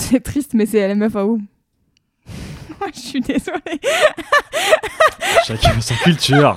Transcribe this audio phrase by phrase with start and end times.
[0.10, 1.38] C'est triste, mais c'est LMFAO.
[2.94, 3.60] Je suis désolée.
[5.46, 6.56] Chacun sa culture.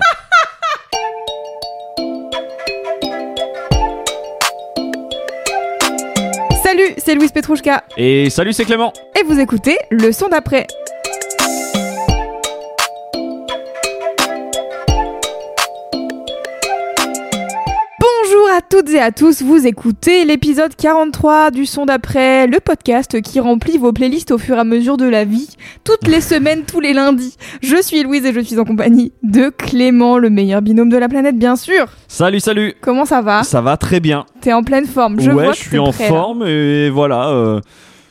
[6.63, 7.83] Salut, c'est Louise Petrouchka.
[7.97, 8.93] Et salut, c'est Clément.
[9.19, 10.65] Et vous écoutez le son d'après.
[18.55, 23.39] À toutes et à tous, vous écoutez l'épisode 43 du son d'après, le podcast qui
[23.39, 25.49] remplit vos playlists au fur et à mesure de la vie,
[25.83, 27.35] toutes les semaines, tous les lundis.
[27.63, 31.09] Je suis Louise et je suis en compagnie de Clément, le meilleur binôme de la
[31.09, 31.87] planète bien sûr.
[32.07, 32.75] Salut, salut.
[32.81, 33.41] Comment ça va?
[33.43, 34.25] Ça va très bien.
[34.41, 36.09] T'es en pleine forme, je ouais, vois je que suis en prêt, là.
[36.09, 37.29] forme et voilà.
[37.29, 37.59] euh,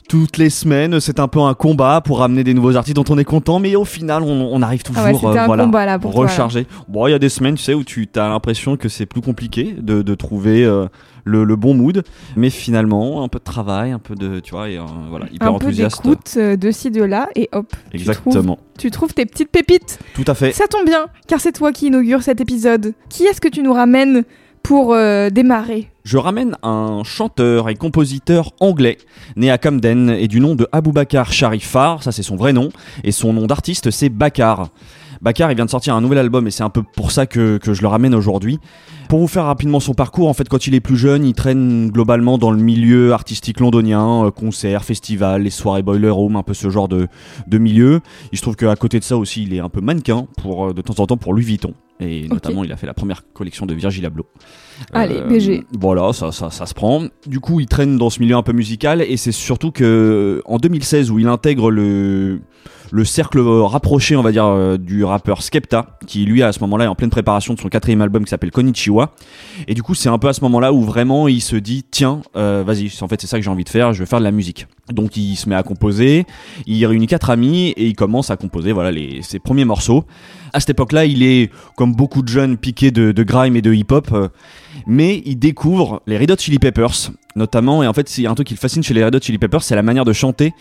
[0.08, 3.18] toutes les semaines, c'est un peu un combat pour ramener des nouveaux artistes dont on
[3.18, 5.86] est content, mais au final, on, on arrive toujours Ah ouais, euh, un voilà, combat
[5.86, 6.24] là pour toi.
[6.24, 6.30] là.
[6.30, 6.66] rechargé.
[6.88, 9.20] Bon, il y a des semaines, tu sais, où tu as l'impression que c'est plus
[9.22, 10.86] compliqué de, de trouver euh,
[11.24, 12.02] le, le bon mood,
[12.36, 15.48] mais finalement, un peu de travail, un peu de, tu vois, et euh, voilà, hyper
[15.48, 16.02] Un peu enthousiaste.
[16.02, 18.00] d'écoute euh, de ci, de là, et hop, tu trouves,
[18.34, 18.58] Exactement.
[18.78, 19.98] tu trouves tes petites pépites.
[20.14, 20.52] Tout à fait.
[20.52, 22.92] Ça tombe bien, car c'est toi qui inaugure cet épisode.
[23.08, 24.24] Qui est-ce que tu nous ramènes
[24.64, 25.88] pour euh, démarrer?
[26.04, 28.98] Je ramène un chanteur et compositeur anglais
[29.36, 32.70] né à Camden et du nom de Aboubakar Sharifar, ça c'est son vrai nom,
[33.04, 34.70] et son nom d'artiste c'est Bakar.
[35.22, 37.56] Bakar il vient de sortir un nouvel album et c'est un peu pour ça que,
[37.58, 38.58] que je le ramène aujourd'hui.
[39.08, 41.90] Pour vous faire rapidement son parcours, en fait quand il est plus jeune, il traîne
[41.90, 46.54] globalement dans le milieu artistique londonien, euh, concerts, festivals, les soirées Boiler Room, un peu
[46.54, 47.06] ce genre de,
[47.46, 48.00] de milieu.
[48.32, 50.72] Il se trouve qu'à côté de ça aussi il est un peu mannequin pour, euh,
[50.72, 51.74] de temps en temps pour Louis Vuitton.
[52.00, 54.26] Et notamment, il a fait la première collection de Virgil Abloh.
[54.92, 55.64] Allez, BG.
[55.78, 57.04] Voilà, ça, ça, ça se prend.
[57.26, 60.56] Du coup, il traîne dans ce milieu un peu musical et c'est surtout que en
[60.56, 62.40] 2016 où il intègre le
[62.92, 66.84] le cercle rapproché, on va dire, euh, du rappeur Skepta, qui lui à ce moment-là
[66.84, 69.14] est en pleine préparation de son quatrième album qui s'appelle Konichiwa.
[69.66, 72.20] Et du coup, c'est un peu à ce moment-là où vraiment il se dit, tiens,
[72.36, 74.24] euh, vas-y, en fait c'est ça que j'ai envie de faire, je vais faire de
[74.24, 74.66] la musique.
[74.92, 76.26] Donc il se met à composer,
[76.66, 78.90] il réunit quatre amis et il commence à composer voilà
[79.22, 80.04] ses premiers morceaux.
[80.52, 84.08] À cette époque-là, il est comme beaucoup de jeunes piqués de, grime et de hip-hop,
[84.12, 84.28] euh,
[84.86, 87.82] mais il découvre les Red Hot Chili Peppers notamment.
[87.82, 89.62] Et en fait, c'est un truc qui le fascine chez les Red Hot Chili Peppers,
[89.62, 90.52] c'est la manière de chanter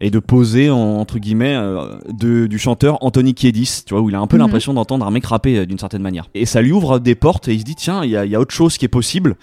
[0.00, 4.08] et de poser en- entre guillemets euh, de, du chanteur Anthony Kiedis, tu vois, où
[4.10, 4.42] il a un peu Mhm.
[4.42, 6.28] l'impression d'entendre un mec rapper euh, d'une certaine manière.
[6.34, 8.30] Et ça lui ouvre des portes et il se dit tiens, il y a, il
[8.30, 9.36] y a autre chose qui est possible.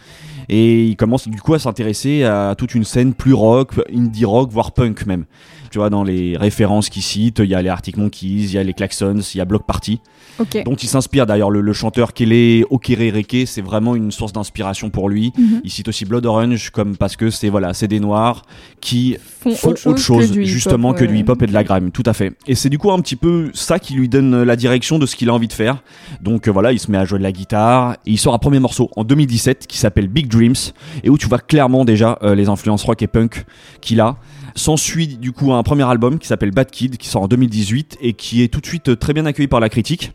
[0.47, 4.51] Et il commence du coup à s'intéresser à toute une scène plus rock, indie rock,
[4.51, 5.25] voire punk même.
[5.75, 8.57] Tu vois, dans les références qu'il cite, il y a les Arctic Monkeys, il y
[8.57, 9.99] a les Klaxons, il y a Block Party,
[10.39, 10.63] Ok.
[10.63, 11.51] dont il s'inspire d'ailleurs.
[11.51, 15.33] Le, le chanteur Kelly Okerereke, c'est vraiment une source d'inspiration pour lui.
[15.37, 15.59] Mhm.
[15.65, 18.43] Il cite aussi Blood Orange comme parce que c'est voilà, c'est des noirs
[18.79, 22.03] qui Font, font autre chose, que justement que du hip-hop et de la grime, tout
[22.05, 22.31] à fait.
[22.47, 25.17] Et c'est du coup un petit peu ça qui lui donne la direction de ce
[25.17, 25.83] qu'il a envie de faire.
[26.21, 28.39] Donc euh, voilà, il se met à jouer de la guitare et il sort un
[28.39, 30.55] premier morceau en 2017 qui s'appelle Big Dreams
[31.03, 33.43] et où tu vois clairement déjà euh, les influences rock et punk
[33.81, 34.15] qu'il a.
[34.57, 38.13] S'ensuit du coup un premier album qui s'appelle Bad Kid qui sort en 2018 et
[38.13, 40.13] qui est tout de suite euh, très bien accueilli par la critique.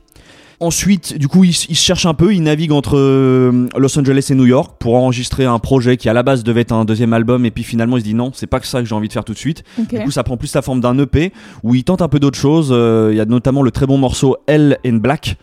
[0.63, 4.27] Ensuite, du coup, il, il se cherche un peu, il navigue entre euh, Los Angeles
[4.29, 7.15] et New York pour enregistrer un projet qui à la base devait être un deuxième
[7.15, 9.13] album et puis finalement il se dit non, c'est pas ça que j'ai envie de
[9.13, 9.65] faire tout de suite.
[9.79, 12.39] Du coup, ça prend plus la forme d'un EP où il tente un peu d'autres
[12.39, 12.69] choses.
[12.73, 15.39] Euh, Il y a notamment le très bon morceau Hell in Black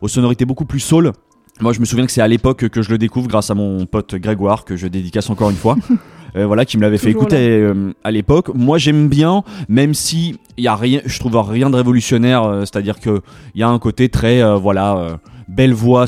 [0.00, 1.12] aux sonorités beaucoup plus soul.
[1.60, 3.84] Moi, je me souviens que c'est à l'époque que je le découvre grâce à mon
[3.84, 5.76] pote Grégoire que je dédicace encore une fois.
[6.34, 8.48] Euh, voilà, qui me l'avait fait écouter euh, à l'époque.
[8.54, 12.44] Moi, j'aime bien, même si il y a rien, je trouve rien de révolutionnaire.
[12.44, 13.20] euh, C'est-à-dire que
[13.54, 15.16] il y a un côté très, euh, voilà, euh,
[15.48, 16.06] belle voix,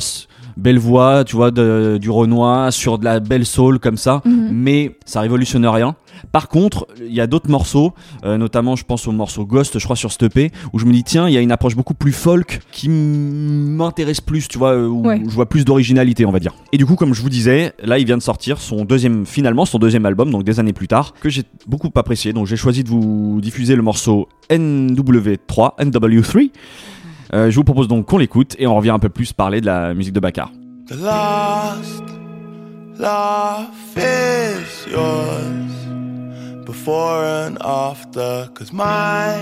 [0.57, 4.21] belle voix, tu vois, de- du Renoir sur de la belle soul comme ça.
[4.25, 4.49] Mhm.
[4.51, 5.95] Mais ça révolutionne rien.
[6.31, 9.83] Par contre, il y a d'autres morceaux, euh, notamment je pense au morceau Ghost, je
[9.83, 11.93] crois sur cette EP, où je me dis tiens, il y a une approche beaucoup
[11.93, 15.21] plus folk qui m'intéresse plus, tu vois, euh, où Ouais.
[15.25, 16.53] je vois plus d'originalité, on va dire.
[16.71, 19.65] Et du coup, comme je vous disais, là, il vient de sortir son deuxième, finalement,
[19.65, 22.33] son deuxième album, donc des années plus tard, que j'ai beaucoup apprécié.
[22.33, 26.51] Donc j'ai choisi de vous diffuser le morceau NW3, NW3.
[27.33, 29.65] Euh, je vous propose donc qu'on l'écoute et on revient un peu plus parler de
[29.65, 30.51] la musique de Bakar.
[30.87, 32.03] The last
[32.99, 33.67] laugh
[33.97, 35.84] is yours
[36.65, 38.49] before and after.
[38.53, 39.37] Cause my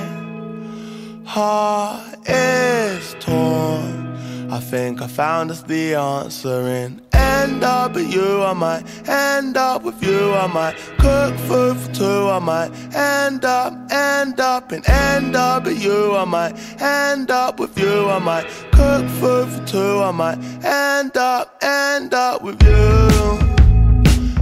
[1.26, 4.16] heart is torn.
[4.52, 7.02] I think I found us the answer in
[7.44, 8.42] end up with you.
[8.42, 10.34] I might end up with you.
[10.34, 12.30] I might cook food for two.
[12.38, 16.16] I might end up, end up, and end up with you.
[16.16, 18.10] I might end up with you.
[18.10, 20.00] I might cook food for two.
[20.10, 22.84] I might end up, end up with you.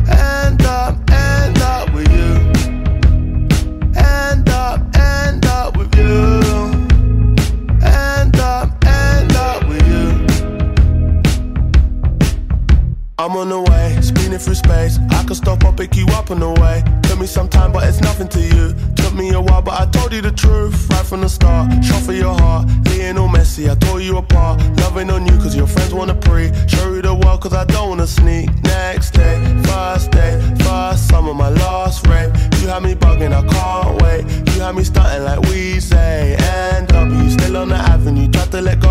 [0.10, 1.11] End up,
[6.12, 6.41] you.
[13.21, 14.97] I'm on the way, spinning through space.
[15.12, 16.83] I could stop or pick you up on the way.
[17.03, 18.73] Took me some time, but it's nothing to you.
[18.95, 21.85] Took me a while, but I told you the truth right from the start.
[21.85, 23.69] Shot for your heart, Lionel Messi.
[23.69, 24.59] I tore you apart.
[24.77, 26.51] Loving on you, cause your friends wanna pre.
[26.68, 28.50] Show you the world, cause I don't wanna sneak.
[28.63, 32.33] Next day, first day, first summer, my last rape.
[32.59, 34.23] You had me bugging, I can't wait.
[34.56, 36.38] You had me starting like we say.
[36.39, 36.91] And
[37.21, 38.29] you still on the avenue.
[38.31, 38.91] Tried to let go,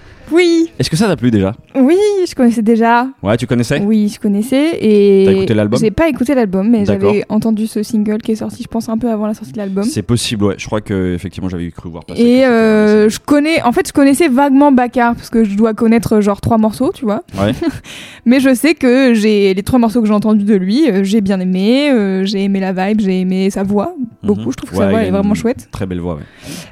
[0.31, 1.97] Oui, Est-ce que ça t'a plu déjà oui,
[2.27, 3.07] je connaissais déjà.
[3.23, 3.81] Ouais, tu connaissais?
[3.81, 5.79] Oui, je connaissais et T'as écouté l'album?
[5.79, 8.97] J'ai pas écouté l'album, mais j'avais entendu ce single qui est sorti, je pense un
[8.97, 9.83] peu avant la sortie de l'album.
[9.83, 10.55] C'est possible, ouais.
[10.57, 12.21] Je crois que effectivement j'avais cru voir passer.
[12.21, 16.19] Et euh, je connais, en fait, je connaissais vaguement Bakar parce que je dois connaître
[16.21, 17.23] genre trois morceaux, tu vois.
[17.39, 17.53] Ouais.
[18.25, 21.21] Mais je sais que j'ai les trois morceaux que j'ai entendus de lui, euh, j'ai
[21.21, 24.41] bien aimé, euh, j'ai aimé la vibe, j'ai aimé sa voix beaucoup.
[24.41, 24.51] Mhm.
[24.51, 25.69] Je trouve que Ouais, sa voix est vraiment chouette.
[25.71, 26.21] Très belle voix, ouais.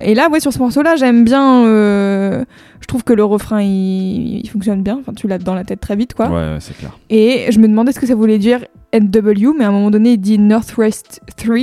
[0.02, 2.46] Et là, ouais, sur ce morceau-là, j'aime bien.
[2.81, 4.98] Je trouve que le refrain il, il fonctionne bien.
[5.02, 6.28] Enfin, tu l'as dans la tête très vite, quoi.
[6.28, 6.98] Ouais, ouais, c'est clair.
[7.10, 10.14] Et je me demandais ce que ça voulait dire NW, mais à un moment donné,
[10.14, 11.56] il dit Northwest 3.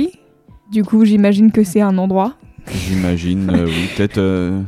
[0.71, 2.33] Du coup, j'imagine que c'est un endroit.
[2.71, 4.17] J'imagine, euh, oui, peut-être.
[4.17, 4.61] euh,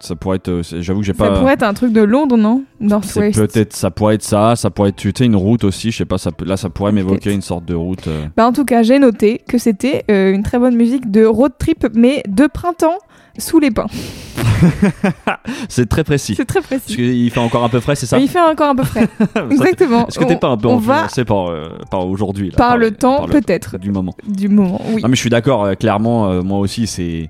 [0.00, 0.48] ça pourrait être.
[0.48, 1.38] euh, J'avoue que j'ai Ça pas.
[1.38, 2.64] pourrait être un truc de Londres, non?
[2.80, 3.36] Northwest.
[3.38, 6.04] peut-être, ça pourrait être ça, ça pourrait être, tu sais, une route aussi, je sais
[6.04, 8.08] pas, ça là ça pourrait m'évoquer une sorte de route.
[8.08, 8.26] euh.
[8.36, 11.86] Bah, en tout cas, j'ai noté que c'était une très bonne musique de road trip,
[11.94, 12.98] mais de printemps
[13.38, 13.86] sous les pins.
[15.68, 16.34] C'est très précis.
[16.36, 16.96] C'est très Parce précis.
[16.96, 19.08] qu'il fait encore un peu frais, c'est ça il fait encore un peu frais.
[19.50, 20.06] Exactement.
[20.06, 23.78] Est-ce que t'es pas un peu influencé par, euh, par aujourd'hui par le temps, peut-être,
[23.78, 24.14] Du moment.
[24.26, 24.80] du moment.
[24.88, 25.02] Oui.
[25.02, 27.28] Non mais je suis d'accord, euh, clairement, euh, moi aussi, c'est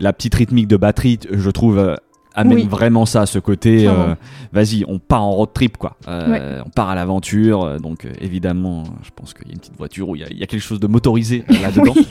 [0.00, 1.96] la petite rythmique de batterie, je trouve,
[2.34, 2.66] amène Oui.
[2.68, 4.14] vraiment ça, ce côté, euh,
[4.52, 5.96] vas-y, on part en road trip, quoi.
[6.08, 9.60] Euh, On part à l'aventure, euh, donc euh, évidemment, je pense qu'il y a une
[9.60, 11.94] petite voiture où il y y a quelque chose de motorisé euh, là-dedans.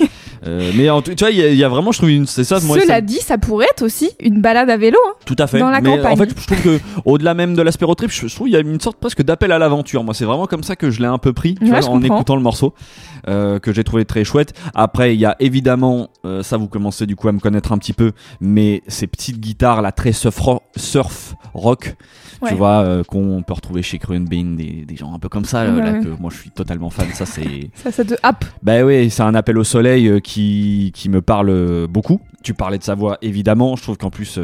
[0.46, 2.10] Euh, mais en tout- tu vois, il y, a- il y a vraiment, je trouve,
[2.10, 4.98] une, c'est ça, moi, Cela ça- dit, ça pourrait être aussi une balade à vélo.
[5.08, 5.14] hein.
[5.26, 5.58] tout à fait.
[5.58, 6.12] dans la mais campagne.
[6.12, 8.54] en fait, je trouve que au-delà même de l'aspect road trip, je, je trouve qu'il
[8.54, 10.04] y a une sorte presque d'appel à l'aventure.
[10.04, 11.94] Moi, c'est vraiment comme ça que je l'ai un peu pris, tu Ouais, vois, en
[11.98, 12.16] comprends.
[12.18, 12.74] écoutant le morceau,
[13.30, 14.54] euh, que j'ai trouvé très chouette.
[14.76, 17.78] Après, il y a évidemment, euh, ça vous commencez du coup à me connaître un
[17.78, 20.40] petit peu, mais ces petites guitares là très surf,
[20.76, 21.96] surf rock,
[22.42, 22.50] Ouais.
[22.50, 25.46] tu vois, euh, qu'on peut retrouver chez Crune Bean, des, des gens un peu comme
[25.46, 26.04] ça, euh, Ouais, là ouais.
[26.04, 27.08] que moi je suis totalement fan.
[27.14, 28.44] Ça c'est Ça, ça te happe.
[28.62, 32.20] bah oui, c'est un appel au soleil qui, qui me parle beaucoup.
[32.44, 33.76] Tu parlais de sa voix, évidemment.
[33.78, 34.38] Je trouve qu'en plus,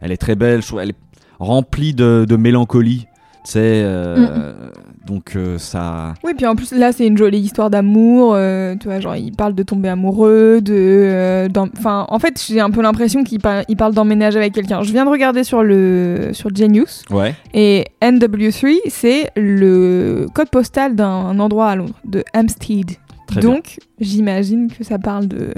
[0.00, 0.62] elle est très belle.
[0.62, 0.96] Je trouve elle est
[1.38, 3.06] remplie de, de mélancolie.
[3.44, 4.70] Tu sais, euh,
[5.08, 6.14] donc euh, ça.
[6.22, 8.34] Oui, puis en plus, là, c'est une jolie histoire d'amour.
[8.34, 10.74] euh, tu vois, genre, il parle de tomber amoureux, de.
[10.76, 14.82] euh, Enfin, en fait, j'ai un peu l'impression qu'il par- il parle d'emménager avec quelqu'un.
[14.82, 17.34] Je viens de regarder sur le sur Genius Ouais.
[17.54, 22.92] et NW3, c'est le code postal d'un endroit à Londres, de Hampstead.
[23.26, 23.40] Très.
[23.40, 25.52] Donc, j'imagine que ça parle de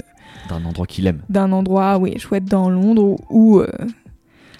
[0.49, 1.21] D'un endroit qu'il aime.
[1.29, 3.67] d'un endroit, oui, chouette dans Londres euh,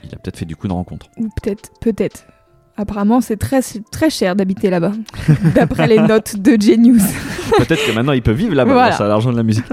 [0.04, 1.08] Il a peut-être fait du coup une rencontre.
[1.18, 2.26] ou peut-être, peut-être.
[2.82, 3.60] Apparemment, c'est très,
[3.92, 4.94] très cher d'habiter là-bas,
[5.56, 7.04] d'après les notes de Genius.
[7.60, 8.88] Peut-être que maintenant il peut vivre là-bas Voilà.
[8.90, 9.66] grâce à l'argent de la musique.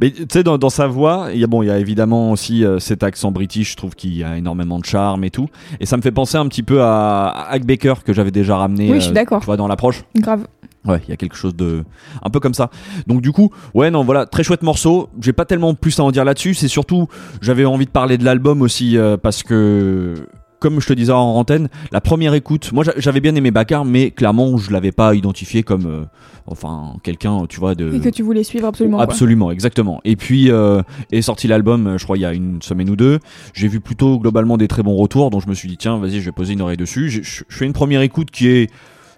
[0.00, 2.30] Mais tu sais, dans, dans sa voix, il y a bon, il y a évidemment
[2.30, 3.72] aussi euh, cet accent british.
[3.72, 5.48] Je trouve qu'il y a énormément de charme et tout.
[5.80, 8.56] Et ça me fait penser un petit peu à, à Hack Baker que j'avais déjà
[8.56, 8.90] ramené.
[8.90, 9.40] Oui, je suis euh, d'accord.
[9.40, 10.04] Tu vois dans l'approche.
[10.16, 10.46] Grave.
[10.84, 11.84] Ouais, il y a quelque chose de
[12.24, 12.70] un peu comme ça.
[13.06, 15.08] Donc du coup, ouais non, voilà, très chouette morceau.
[15.20, 17.06] J'ai pas tellement plus à en dire là-dessus, c'est surtout
[17.40, 20.14] j'avais envie de parler de l'album aussi euh, parce que
[20.62, 23.84] comme je te disais en antenne, la première écoute, moi j'a- j'avais bien aimé Bakar
[23.84, 26.04] mais clairement, je l'avais pas identifié comme euh,
[26.46, 28.96] enfin quelqu'un, tu vois de Et que tu voulais suivre absolument.
[28.98, 29.04] quoi.
[29.04, 30.00] Absolument, exactement.
[30.04, 32.96] Et puis euh, est sorti l'album, euh, je crois il y a une semaine ou
[32.96, 33.18] deux.
[33.54, 36.20] J'ai vu plutôt globalement des très bons retours, donc je me suis dit tiens, vas-y,
[36.20, 37.10] je vais poser une oreille dessus.
[37.10, 38.70] Je fais une première écoute qui est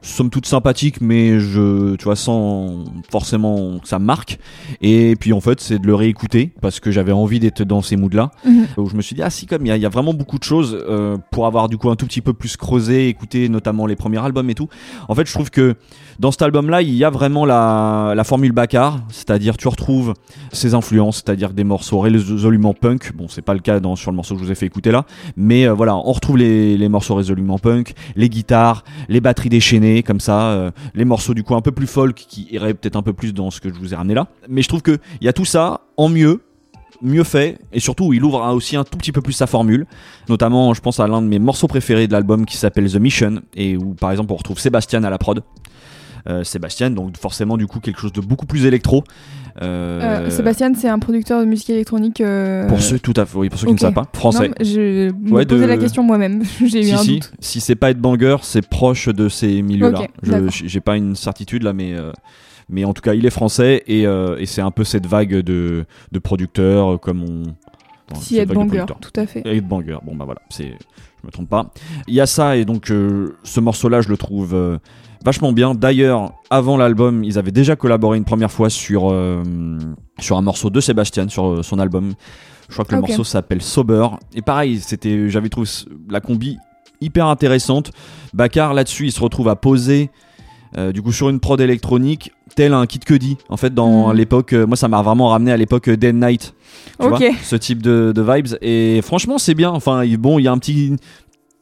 [0.05, 4.39] somme toute sympathique, mais je, tu vois, sans forcément que ça me marque.
[4.81, 7.97] Et puis en fait, c'est de le réécouter parce que j'avais envie d'être dans ces
[7.97, 8.31] moods-là.
[8.45, 8.67] Mhm.
[8.77, 10.45] Où je me suis dit, ah si, comme il y, y a vraiment beaucoup de
[10.45, 13.97] choses euh, pour avoir du coup un tout petit peu plus creusé, écouter notamment les
[13.97, 14.69] premiers albums et tout.
[15.09, 15.75] En fait, je trouve que
[16.19, 20.15] dans cet album-là, il y a vraiment la, formule Baccar, c'est-à-dire tu retrouves
[20.53, 23.15] ses influences, c'est-à-dire des morceaux résolument punk.
[23.15, 25.05] Bon, c'est pas le cas sur le morceau que je vous ai fait écouter là,
[25.37, 30.03] mais euh, voilà, on retrouve les, les morceaux résolument punk, les guitares, les batteries déchaînées,
[30.03, 33.03] comme ça, euh, les morceaux du coup un peu plus folk qui iraient peut-être un
[33.03, 34.29] peu plus dans ce que je vous ai ramené là.
[34.49, 36.41] Mais je trouve que il y a tout ça en mieux.
[37.03, 39.85] Mieux fait et surtout il ouvre aussi un tout petit peu plus sa formule.
[40.29, 43.43] Notamment, je pense à l'un de mes morceaux préférés de l'album qui s'appelle The Mission
[43.55, 45.43] et où par exemple on retrouve Sébastien à la prod.
[46.27, 49.05] Euh, Sébastien, donc forcément du coup quelque chose de beaucoup plus électro.
[49.63, 52.21] Euh, Euh, Sébastien, c'est un producteur de musique électronique.
[52.23, 54.49] euh, Pour ceux, tout à fait, oui, pour ceux qui ne savent pas, français.
[54.49, 56.43] Non, je me Ouais, posais de- la question moi-même.
[56.65, 57.33] J'ai eu si, un si, doute.
[57.41, 60.01] si c'est pas Headbanger, c'est proche de ces milieux-là.
[60.01, 60.49] Ok, Je- d'accord.
[60.51, 62.11] J'ai pas une certitude là, mais, euh,
[62.71, 65.85] mais en tout cas, il est français et, et c'est un peu cette vague de,
[66.11, 67.43] de producteurs comme on.
[68.21, 68.99] Si Headbanger, producteurs.
[69.01, 69.43] tout à fait.
[69.47, 71.71] Headbanger, bon bah voilà, c'est, je me trompe pas.
[72.07, 74.79] Il y a ça et donc ce morceau-là, je le trouve
[75.25, 75.75] vachement bien.
[75.75, 79.43] D'ailleurs, avant l'album, ils avaient déjà collaboré une première fois sur euh,
[80.21, 82.15] sur un morceau de Sébastien sur euh, son album.
[82.69, 84.07] Je crois que le morceau s'appelle Sober.
[84.35, 85.69] Et pareil, c'était, j'avais trouvé
[86.09, 86.59] la combi
[87.01, 87.91] hyper intéressante.
[88.33, 90.11] Bakar là-dessus, il se retrouve à poser.
[90.77, 93.37] euh, du coup, sur une prod électronique, tel un Kid Cudi.
[93.49, 94.17] En fait, dans Mm.
[94.17, 96.53] l'époque, moi, ça m'a vraiment ramené à l'époque and Night
[97.01, 100.49] tu vois, ce type de, de vibes et franchement c'est bien enfin bon il y
[100.49, 100.97] a un petit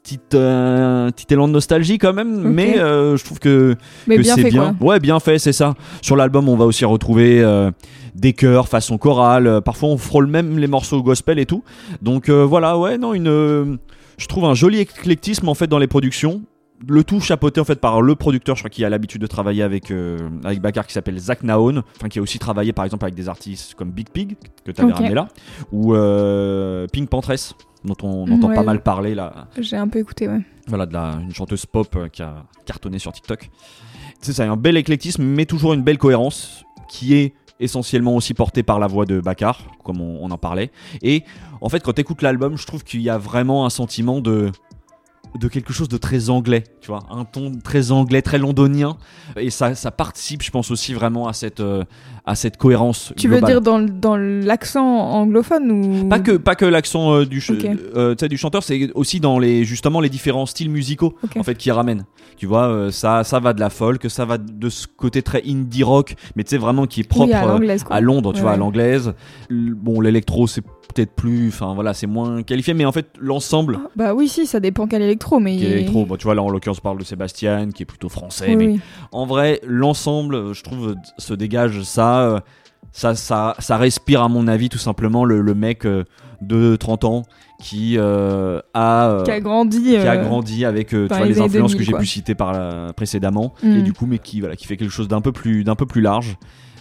[0.02, 4.22] petit, euh, petit élan de nostalgie quand même mais euh, je trouve que, Mais que
[4.22, 4.74] bien c'est bien.
[4.78, 4.88] quoi.
[4.94, 5.74] ouais bien fait c'est ça.
[6.00, 7.70] Sur l'album on va aussi retrouver euh,
[8.14, 9.60] des chœurs façon chorale.
[9.64, 11.62] Parfois on frôle même les morceaux gospel et tout.
[12.02, 13.78] Donc voilà ouais non une
[14.18, 16.42] je trouve un joli éclectisme en fait dans les productions.
[16.88, 19.62] Le tout chapeauté en fait par le producteur, je crois qui a l'habitude de travailler
[19.62, 23.04] avec euh, avec Bakar qui s'appelle Zach Naon, enfin qui a aussi travaillé par exemple
[23.04, 24.96] avec des artistes comme Big Pig que tu avais Ok.
[24.98, 25.28] ramené là,
[25.70, 27.54] ou euh, Pink Pantress
[27.84, 28.54] dont on entend Ouais.
[28.54, 30.40] pas mal parler là, J'ai un peu écouté, ouais.
[30.68, 33.50] voilà de la, une chanteuse pop euh, qui a cartonné sur TikTok.
[34.20, 38.62] C'est ça, un bel éclectisme mais toujours une belle cohérence qui est essentiellement aussi portée
[38.62, 40.70] par la voix de Bakar, comme on, on en parlait.
[41.00, 41.22] Et
[41.60, 44.50] en fait, quand tu écoutes l'album, je trouve qu'il y a vraiment un sentiment de
[45.38, 48.96] de quelque chose de très anglais, tu vois, un ton très anglais, très londonien,
[49.36, 51.84] et ça, ça participe, je pense aussi vraiment à cette, euh,
[52.26, 53.12] à cette cohérence.
[53.16, 56.08] Tu veux dire dans, dans l'accent anglophone ou?
[56.08, 57.58] Pas que, pas que l'accent euh, du, ch-
[57.96, 61.70] euh, du chanteur, c'est aussi dans les, justement les différents styles musicaux en fait qui
[61.70, 62.04] ramènent.
[62.36, 65.82] Tu vois, ça, ça va de la folk, ça va de ce côté très indie
[65.82, 68.52] rock, mais tu sais vraiment qui est propre Oui, à à Londres, tu Ouais, vois,
[68.52, 69.14] à l'anglaise.
[69.50, 73.88] Bon, l'électro, c'est peut-être plus, enfin voilà, c'est moins qualifié, mais en fait, l'ensemble Ah,
[73.96, 75.56] Bah oui, si, ça dépend quel électro, mais.
[75.56, 77.86] qui est électro, bon, tu vois, là en l'occurrence, on parle de Sébastien, qui est
[77.86, 78.80] plutôt français, Oui, mais oui.
[79.12, 82.20] en vrai, l'ensemble, euh, je trouve, se dégage ça.
[82.22, 82.40] euh,
[82.92, 86.04] Ça, ça, ça respire, à mon avis, tout simplement le, le mec euh,
[86.42, 87.22] de 30 ans
[87.62, 89.08] qui euh, a.
[89.08, 89.80] euh, Qui a grandi.
[89.82, 92.92] qui a grandi avec tu dans vois, les influences 2000, que j'ai pu citer par
[92.94, 93.76] précédemment Mm.
[93.78, 95.86] et du coup mais qui voilà qui fait quelque chose d'un peu plus d'un peu
[95.86, 96.36] plus large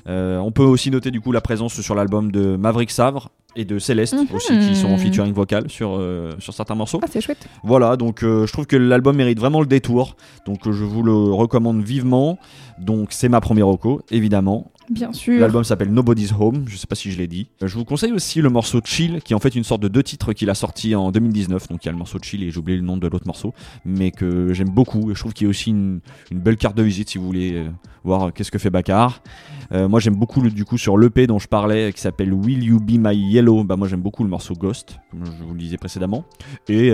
[0.07, 3.79] on peut aussi noter du coup la présence sur l'album de Maverick Savre et de
[3.79, 4.27] Céleste Mhm.
[4.33, 7.47] aussi qui sont en featuring vocal sur euh, sur certains morceaux Ah, c'est chouette.
[7.63, 10.15] voilà donc euh, je trouve que l'album mérite vraiment le détour
[10.45, 12.39] donc euh, je vous le recommande vivement
[12.79, 15.39] donc c'est ma première reco évidemment Bien sûr.
[15.39, 17.47] L'album s'appelle Nobody's Home, je sais pas si je l'ai dit.
[17.63, 19.87] Euh, Je vous conseille aussi le morceau Chill, qui est en fait une sorte de
[19.87, 21.69] deux titres qu'il a sorti en 2019.
[21.69, 23.53] Donc il y a le morceau Chill et j'ai oublié le nom de l'autre morceau,
[23.85, 25.09] mais que j'aime beaucoup.
[25.09, 27.53] Et je trouve qu'il y a aussi une, belle carte de visite si vous voulez
[27.53, 27.69] euh,
[28.03, 29.23] voir qu'est-ce que fait Bakar.
[29.71, 32.81] Euh, moi j'aime beaucoup du coup sur l'EP dont je parlais, qui s'appelle Will You
[32.81, 33.63] Be My Yellow.
[33.63, 36.25] Bah moi j'aime beaucoup le morceau Ghost, comme je vous le disais précédemment.
[36.67, 36.91] Et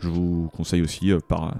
[0.00, 1.52] je vous conseille aussi par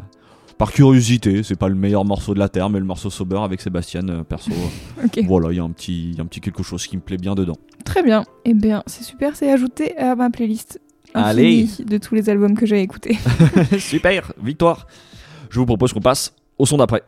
[0.60, 3.62] par curiosité, c'est pas le meilleur morceau de la terre, mais le morceau Sober avec
[3.62, 4.50] Sébastien, euh, perso.
[4.52, 5.24] euh, Ok.
[5.26, 7.00] voilà, il y a un petit, il y a un petit quelque chose qui me
[7.00, 7.56] plaît bien dedans.
[7.82, 8.26] Très bien.
[8.44, 10.78] Eh bien, c'est super, c'est ajouté à ma playlist.
[11.14, 11.66] Allez.
[11.78, 13.18] de tous les albums que j'ai écoutés.
[13.78, 14.86] Super, victoire.
[15.48, 17.02] Je vous propose qu'on passe au son d'après.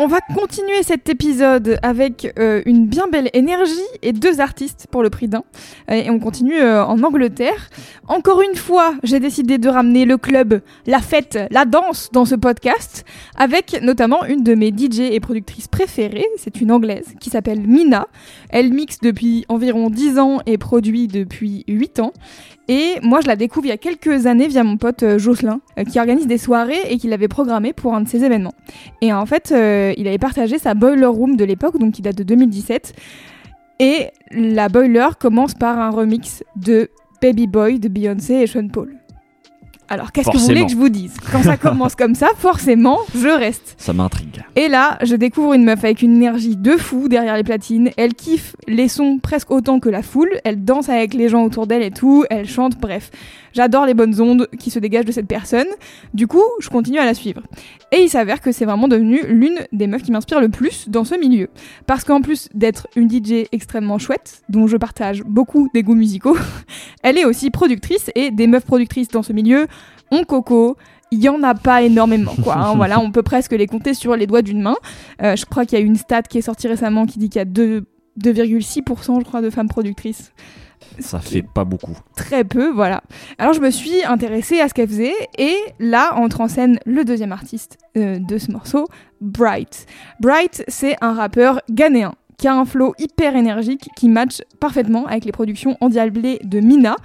[0.00, 5.02] On va continuer cet épisode avec euh, une bien belle énergie et deux artistes pour
[5.02, 5.42] le prix d'un.
[5.90, 7.68] Euh, Et on continue euh, en Angleterre.
[8.06, 12.36] Encore une fois, j'ai décidé de ramener le club, la fête, la danse dans ce
[12.36, 13.04] podcast,
[13.36, 16.28] avec notamment une de mes DJ et productrices préférées.
[16.36, 18.06] C'est une anglaise qui s'appelle Mina.
[18.50, 22.12] Elle mixe depuis environ 10 ans et produit depuis 8 ans.
[22.68, 25.60] Et moi, je la découvre il y a quelques années via mon pote euh, Jocelyn,
[25.78, 28.52] euh, qui organise des soirées et qui l'avait programmé pour un de ses événements.
[29.00, 32.16] Et en fait, euh, il avait partagé sa boiler room de l'époque, donc qui date
[32.16, 32.94] de 2017.
[33.80, 36.90] Et la boiler commence par un remix de
[37.22, 38.97] Baby Boy de Beyoncé et Sean Paul.
[39.90, 41.14] Alors, qu'est-ce que vous voulez que je vous dise?
[41.32, 43.74] Quand ça commence comme ça, forcément, je reste.
[43.78, 44.44] Ça m'intrigue.
[44.54, 47.90] Et là, je découvre une meuf avec une énergie de fou derrière les platines.
[47.96, 50.30] Elle kiffe les sons presque autant que la foule.
[50.44, 52.24] Elle danse avec les gens autour d'elle et tout.
[52.28, 53.10] Elle chante, bref.
[53.52, 55.66] J'adore les bonnes ondes qui se dégagent de cette personne.
[56.14, 57.42] Du coup, je continue à la suivre.
[57.92, 61.04] Et il s'avère que c'est vraiment devenu l'une des meufs qui m'inspire le plus dans
[61.04, 61.48] ce milieu.
[61.86, 66.36] Parce qu'en plus d'être une DJ extrêmement chouette, dont je partage beaucoup des goûts musicaux,
[67.02, 69.66] elle est aussi productrice et des meufs productrices dans ce milieu
[70.10, 70.76] ont coco,
[71.10, 72.56] il y en a pas énormément quoi.
[72.56, 72.74] Hein.
[72.76, 74.76] voilà, on peut presque les compter sur les doigts d'une main.
[75.22, 77.38] Euh, je crois qu'il y a une stat qui est sortie récemment qui dit qu'il
[77.38, 80.32] y a 2,6% je crois de femmes productrices.
[80.98, 81.96] Ça fait pas beaucoup.
[82.16, 83.02] Très peu, voilà.
[83.38, 87.04] Alors je me suis intéressée à ce qu'elle faisait et là entre en scène le
[87.04, 88.86] deuxième artiste euh, de ce morceau,
[89.20, 89.86] Bright.
[90.20, 95.24] Bright, c'est un rappeur ghanéen qui a un flow hyper énergique qui match parfaitement avec
[95.24, 96.96] les productions endiablées de Mina.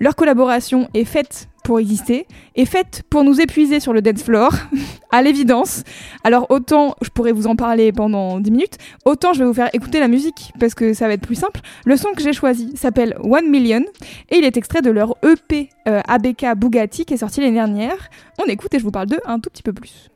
[0.00, 4.54] Leur collaboration est faite pour exister, est faite pour nous épuiser sur le dance floor,
[5.12, 5.82] à l'évidence.
[6.24, 9.68] Alors autant je pourrais vous en parler pendant 10 minutes, autant je vais vous faire
[9.74, 11.60] écouter la musique parce que ça va être plus simple.
[11.84, 13.82] Le son que j'ai choisi s'appelle One Million
[14.30, 18.08] et il est extrait de leur EP euh, ABK Bugatti qui est sorti l'année dernière.
[18.42, 20.08] On écoute et je vous parle d'eux un tout petit peu plus.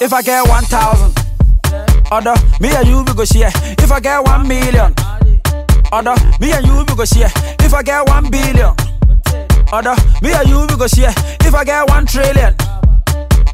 [0.00, 0.62] If I get 1000
[2.12, 3.04] Other, me you.
[3.82, 4.94] If I get 1 million.
[7.60, 8.89] If I get 1 billion
[9.72, 11.14] Other, me and you we go share.
[11.46, 12.54] If I get 1 trillion.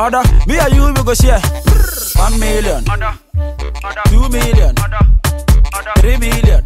[0.00, 1.40] Other, me and you we go share.
[1.40, 2.84] 1 million.
[2.84, 4.74] 2 million.
[5.98, 6.62] 3 million.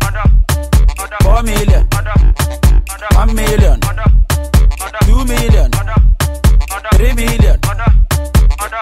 [1.23, 1.87] 4 million.
[3.15, 3.81] 1 million.
[3.81, 5.71] 2 million.
[6.95, 7.61] 3 million.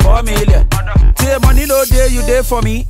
[0.03, 0.69] 4 million.
[1.19, 2.87] Say money no day you day for me.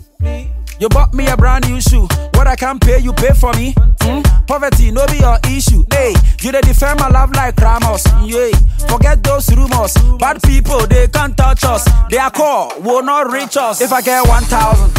[0.80, 2.08] You bought me a brand new shoe.
[2.48, 3.74] I can't pay, you pay for me.
[4.00, 4.22] Hmm?
[4.46, 5.84] Poverty, no be your issue.
[5.92, 8.04] Hey, you dey defend my love like Ramos.
[8.24, 8.50] Yeah,
[8.88, 9.94] forget those rumors.
[10.18, 11.84] Bad people, they can't touch us.
[12.10, 13.80] They Their core will not reach us.
[13.82, 14.96] If I get 1,000,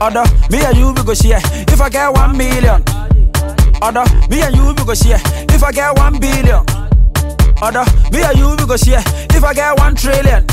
[0.00, 1.40] other, me and you, we go share.
[1.44, 2.82] If I get 1 million,
[3.80, 5.20] other, me and you, we go share.
[5.54, 6.64] If I get 1 billion,
[7.62, 9.02] other, me and you, we go share.
[9.30, 10.44] If I get 1 trillion,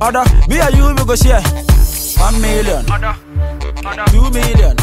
[0.00, 1.40] other, me and you, we go share.
[2.18, 2.82] 1 million.
[4.10, 4.74] Two million,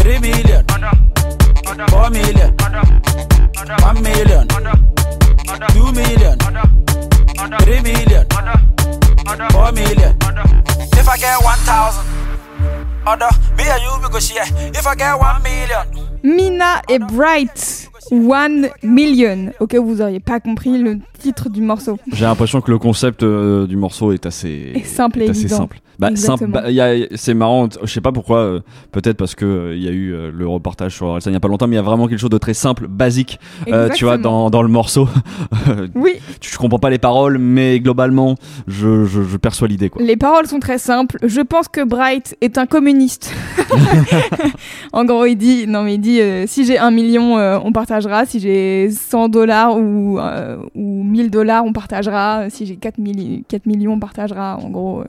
[0.00, 0.64] three million,
[1.88, 2.54] four million,
[3.82, 4.48] one million,
[5.68, 6.38] two million,
[7.60, 8.26] three million,
[9.50, 10.16] four million.
[10.92, 12.04] If I get one thousand,
[13.06, 14.44] other me and you we go share.
[14.74, 15.86] If I get one million.
[16.22, 17.88] Mina et Bright.
[18.12, 19.50] One Million.
[19.58, 21.98] Ok, vous auriez pas compris le titre du morceau.
[22.12, 25.78] J'ai l'impression que le concept euh, du morceau est assez et simple et assez simple.
[25.98, 26.62] Bah, bah,
[27.14, 28.60] c'est marrant, je sais pas pourquoi, euh,
[28.92, 31.40] peut-être parce que il euh, y a eu le reportage sur Orelsan il y a
[31.40, 33.38] pas longtemps, mais il y a vraiment quelque chose de très simple, basique,
[33.94, 35.08] tu vois, dans, dans le morceau.
[35.94, 36.14] oui.
[36.38, 38.34] Tu, je comprends pas les paroles, mais globalement,
[38.66, 39.88] je, je, je perçois l'idée.
[39.88, 40.02] Quoi.
[40.02, 41.16] Les paroles sont très simples.
[41.22, 43.32] Je pense que Bright est un communiste.
[44.92, 48.40] en gros, il dit, non mais il dit, si j'ai un million, on partage si
[48.40, 52.48] j'ai 100 dollars ou, euh, ou 1000 dollars, on partagera.
[52.50, 52.96] Si j'ai 4,
[53.48, 54.58] 4, millions, on partagera.
[54.58, 55.04] En gros, euh,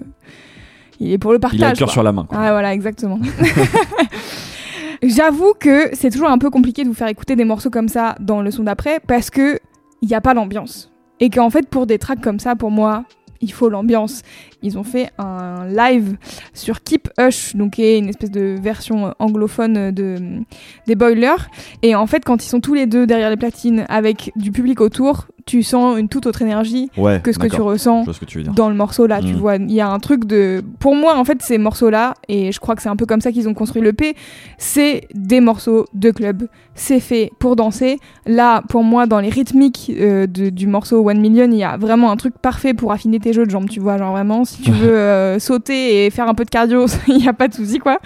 [1.00, 1.60] il est pour le partage.
[1.60, 2.28] Il a le cœur sur la main.
[2.32, 3.20] Ah, voilà, exactement.
[5.04, 8.16] J'avoue que c'est toujours un peu compliqué de vous faire écouter des morceaux comme ça
[8.20, 9.60] dans le son d'après parce que
[10.02, 10.92] il n'y a pas l'ambiance.
[11.20, 13.04] Et qu'en fait, pour des tracks comme ça, pour moi,
[13.42, 14.22] il faut l'ambiance.
[14.62, 16.18] Ils ont fait un live
[16.54, 20.42] sur Keep Hush, donc qui est une espèce de version anglophone de,
[20.86, 21.50] des Boilers.
[21.82, 24.82] Et en fait, quand ils sont tous les deux derrière les platines avec du public
[24.82, 26.92] autour, tu sens une toute autre énergie
[27.24, 28.06] que ce que tu ressens
[28.54, 29.22] dans le morceau là.
[29.22, 29.38] Tu mm.
[29.38, 30.62] vois, il y a un truc de.
[30.80, 33.22] Pour moi, en fait, ces morceaux là, et je crois que c'est un peu comme
[33.22, 34.16] ça qu'ils ont construit le P,
[34.58, 36.48] c'est des morceaux de club.
[36.76, 37.98] C'est fait pour danser.
[38.28, 42.12] Là, pour moi, dans les rythmiques euh, du morceau One Million, il y a vraiment
[42.12, 43.70] un truc parfait pour affiner tes jeux de jambes.
[43.70, 46.86] Tu vois, genre vraiment, si tu veux euh, sauter et faire un peu de cardio,
[47.08, 48.00] il n'y a pas de souci quoi.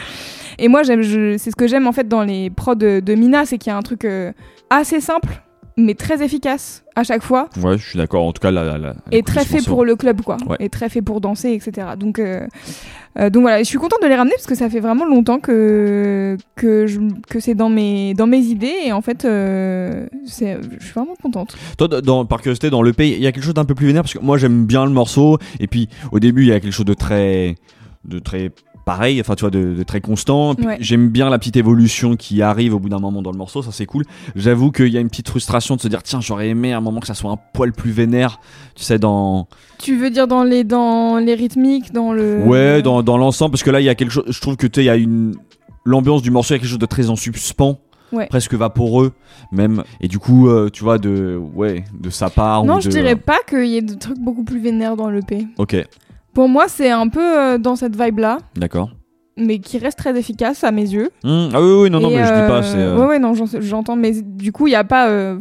[0.60, 3.71] Et moi, c'est ce que j'aime en fait dans les prods de, Mina, c'est qu'il
[3.71, 4.32] y a un truc euh,
[4.69, 5.41] assez simple
[5.84, 7.50] mais très efficace à chaque fois.
[7.62, 8.26] Ouais, je suis d'accord.
[8.26, 10.38] En tout cas, la, la, et très fait pour le club, quoi.
[10.60, 11.88] Et très fait pour danser, etc.
[11.98, 12.46] Donc, euh,
[13.20, 13.60] euh, donc voilà.
[13.60, 17.00] Je suis contente de les ramener parce que ça fait vraiment longtemps que que je,
[17.30, 21.15] que c'est dans mes dans mes idées et en fait, euh, c'est, je suis vraiment
[21.22, 21.56] contente.
[21.78, 23.88] Toi, dans, par curiosité, dans le pays, il y a quelque chose d'un peu plus
[23.88, 26.60] vénère parce que moi j'aime bien le morceau et puis au début il y a
[26.60, 27.56] quelque chose de très
[28.06, 28.52] de très
[28.86, 30.56] pareil, enfin tu vois, de, très constant.
[30.80, 33.72] J'aime bien la petite évolution qui arrive au bout d'un moment dans le morceau, ça
[33.72, 34.04] c'est cool.
[34.36, 36.82] J'avoue qu'il y a une petite frustration de se dire tiens j'aurais aimé à un
[36.82, 38.39] moment que ça soit un poil plus vénère,
[38.76, 39.48] tu sais dans.
[39.80, 42.44] Tu veux dire dans les dans les rythmiques, dans le.
[42.44, 44.67] Ouais, dans, dans l'ensemble parce que là il y a quelque chose, je trouve que
[44.67, 45.36] tu sais il y a une
[45.86, 47.80] l'ambiance du morceau il y a quelque chose de très en suspens.
[48.13, 48.28] Ouais.
[48.28, 49.13] presque vaporeux
[49.54, 49.84] même.
[50.02, 52.65] Et du coup, euh, tu vois, de ouais, de sa part.
[52.65, 55.10] Non, ou je de- dirais pas qu'il y ait des trucs beaucoup plus vénères dans
[55.10, 55.48] l'EP.
[55.58, 55.78] Ok,
[56.34, 58.91] Pour moi, c'est un peu euh, dans cette vibe-là, d'accord.
[59.38, 61.10] mais qui reste très efficace à mes yeux.
[61.24, 62.58] Hmm, Ah oui, oui, non, non, mais je dis pas.
[62.60, 65.10] euh, C'est euh, Ouais, ouais, non, j'en- j'entends, mais du coup, il y a pas.
[65.10, 65.39] Je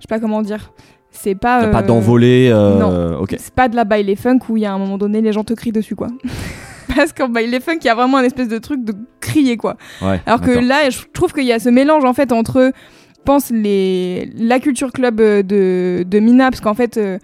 [0.00, 0.72] sais pas comment dire.
[1.10, 1.68] C'est pas.
[1.68, 2.50] pas d'envolée.
[2.52, 3.36] euh, Ok.
[3.38, 5.44] C'est pas de la baile funk où il y a un moment donné, les gens
[5.44, 6.08] te crient dessus, quoi.
[6.96, 9.76] Parce qu'en baile funk, il y a vraiment un espèce de truc de crier, quoi.
[10.02, 10.20] Ouais.
[10.26, 12.72] Alors que là, je trouve qu'il y a ce mélange, en fait, entre.
[13.24, 17.18] Je pense les la culture club euh, de, de Mina parce qu'en fait euh,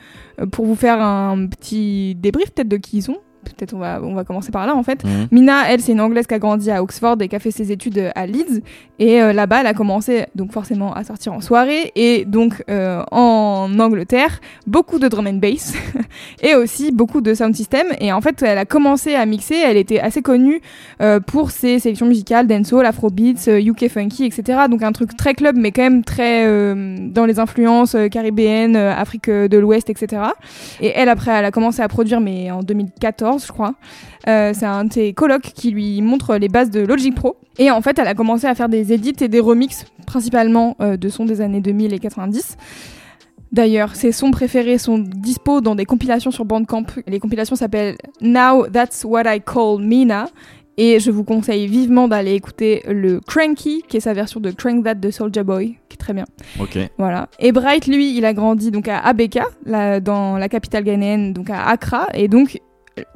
[0.51, 4.14] pour vous faire un petit débrief peut-être de qui ils sont peut-être on va on
[4.14, 5.29] va commencer par là en fait Mhm.
[5.31, 7.72] Mina, elle, c'est une Anglaise qui a grandi à Oxford et qui a fait ses
[7.72, 8.62] études à Leeds.
[8.98, 13.03] Et euh, là-bas, elle a commencé donc forcément à sortir en soirée et donc euh,
[13.11, 15.74] en Angleterre, beaucoup de drum and bass
[16.42, 17.87] et aussi beaucoup de sound system.
[18.00, 19.55] Et en fait, elle a commencé à mixer.
[19.57, 20.61] Elle était assez connue
[21.00, 24.61] euh, pour ses sélections musicales, dancehall, afrobeats, euh, UK funky, etc.
[24.70, 28.76] Donc un truc très club, mais quand même très euh, dans les influences euh, caribéennes,
[28.76, 30.22] euh, Afrique de l'Ouest, etc.
[30.81, 33.75] Et elle, après, elle a commencé à produire, mais en 2014, je crois.
[34.29, 37.37] Euh, c'est un de ses colocs qui lui montre les bases de Logic Pro.
[37.59, 40.97] Et en fait, elle a commencé à faire des edits et des remixes, principalement euh,
[40.97, 42.57] de sons des années 2000 et 90.
[43.53, 46.87] D'ailleurs, ses sons préférés sont dispo dans des compilations sur Bandcamp.
[47.07, 50.27] Les compilations s'appellent Now That's What I Call Mina.
[50.77, 54.83] Et je vous conseille vivement d'aller écouter le Cranky, qui est sa version de Crank
[54.83, 56.25] That de Soulja Boy, qui est très bien.
[56.59, 56.79] Ok.
[56.97, 57.29] Voilà.
[57.38, 61.51] Et Bright, lui, il a grandi donc à Abeka, là, dans la capitale ghanéenne, donc
[61.51, 62.07] à Accra.
[62.14, 62.59] Et donc,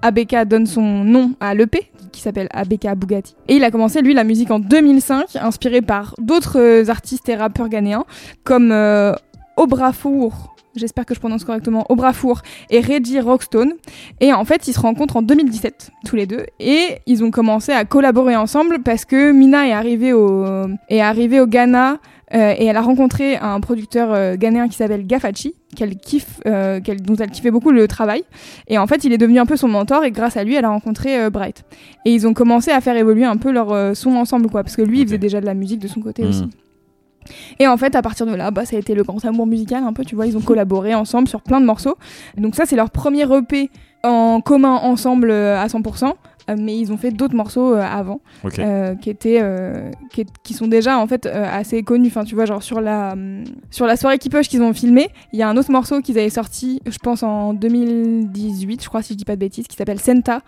[0.02, 3.34] Abeka donne son nom à l'EP, qui s'appelle Abeka Bugatti.
[3.48, 7.36] Et il a commencé, lui, la musique en 2005, inspiré par d'autres euh, artistes et
[7.36, 8.04] rappeurs ghanéens,
[8.44, 9.12] comme euh,
[9.56, 10.54] Obrafour.
[10.76, 13.74] J'espère que je prononce correctement Obrafour et Reggie Rockstone.
[14.20, 16.46] Et en fait, ils se rencontrent en 2017, tous les deux.
[16.58, 20.44] Et ils ont commencé à collaborer ensemble parce que Mina est arrivée au,
[20.88, 21.98] est arrivée au Ghana
[22.34, 26.80] euh, et elle a rencontré un producteur euh, ghanéen qui s'appelle Gafachi, qu'elle kiffe, euh,
[26.80, 28.24] dont elle kiffait beaucoup le travail.
[28.68, 30.64] Et en fait, il est devenu un peu son mentor et grâce à lui, elle
[30.64, 31.64] a rencontré euh, Bright.
[32.04, 34.82] Et ils ont commencé à faire évoluer un peu leur son ensemble, quoi, parce que
[34.82, 36.44] lui, il faisait déjà de la musique de son côté aussi.
[37.58, 39.82] Et en fait, à partir de là, bah, ça a été le grand amour musical,
[39.84, 41.96] un peu, tu vois, ils ont collaboré ensemble sur plein de morceaux.
[42.36, 43.70] Donc ça, c'est leur premier EP
[44.04, 46.12] en commun ensemble euh, à 100%.
[46.50, 48.20] euh, Mais ils ont fait d'autres morceaux euh, avant
[49.00, 49.42] qui étaient
[50.10, 53.44] qui, qui sont déjà en fait assez connus enfin tu vois genre sur la hum,
[53.70, 56.28] sur la soirée Keepush qu'ils ont filmé il y a un autre morceau qu'ils avaient
[56.30, 60.00] sorti je pense en 2018 je crois si je dis pas de bêtises qui s'appelle
[60.00, 60.40] Senta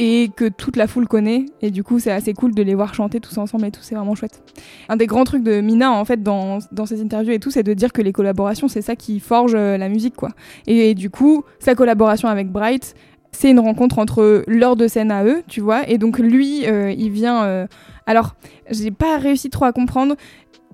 [0.00, 2.94] et que toute la foule connaît et du coup c'est assez cool de les voir
[2.94, 4.42] chanter tous ensemble et tout c'est vraiment chouette
[4.88, 7.64] un des grands trucs de Mina en fait dans, dans ses interviews et tout c'est
[7.64, 10.30] de dire que les collaborations c'est ça qui forge euh, la musique quoi
[10.68, 12.94] et, du coup sa collaboration avec Bright
[13.32, 15.88] c'est une rencontre entre leurs deux scènes à eux, tu vois.
[15.88, 17.44] Et donc lui, euh, il vient.
[17.44, 17.66] euh,
[18.06, 18.34] Alors,
[18.70, 20.16] j'ai pas réussi trop à comprendre.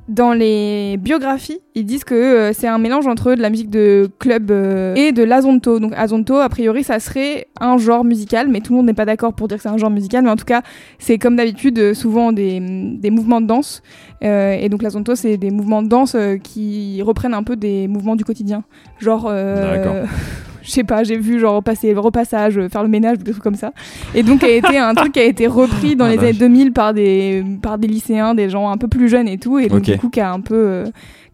[0.06, 4.10] Dans les biographies, ils disent que euh, c'est un mélange entre de la musique de
[4.18, 5.80] club euh, et de l'azonto.
[5.80, 9.06] Donc azonto, a priori, ça serait un genre musical, mais tout le monde n'est pas
[9.06, 10.22] d'accord pour dire que c'est un genre musical.
[10.22, 10.62] Mais en tout cas,
[10.98, 12.60] c'est comme d'habitude euh, souvent des,
[12.98, 13.82] des mouvements de danse.
[14.22, 18.16] Euh, et donc l'azonto, c'est des mouvements de danse qui reprennent un peu des mouvements
[18.16, 18.64] du quotidien.
[18.98, 20.08] Genre, euh, D'accord.
[20.64, 23.42] je sais pas, j'ai vu genre passer le repassage, euh, faire le ménage, des trucs
[23.44, 23.72] comme ça.
[24.14, 26.24] Et donc a été un truc qui a été repris dans Ah, les vache.
[26.30, 29.58] années 2000 par des par des lycéens, des gens un peu plus jeunes et tout,
[29.58, 30.84] et donc du coup qui a un peu euh,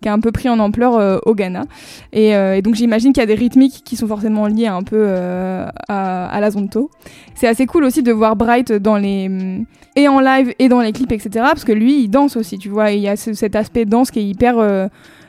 [0.02, 1.64] qui a un peu pris en ampleur euh, au Ghana.
[2.12, 4.82] Et, euh, et donc j'imagine qu'il y a des rythmiques qui sont forcément liées un
[4.82, 6.90] peu euh, à, à la zonto.
[7.34, 9.64] C'est assez cool aussi de voir Bright dans les hum,
[9.96, 11.30] et en live et dans les clips etc.
[11.50, 12.92] Parce que lui il danse aussi, tu vois.
[12.92, 14.58] Il y a ce- cet aspect danse qui est hyper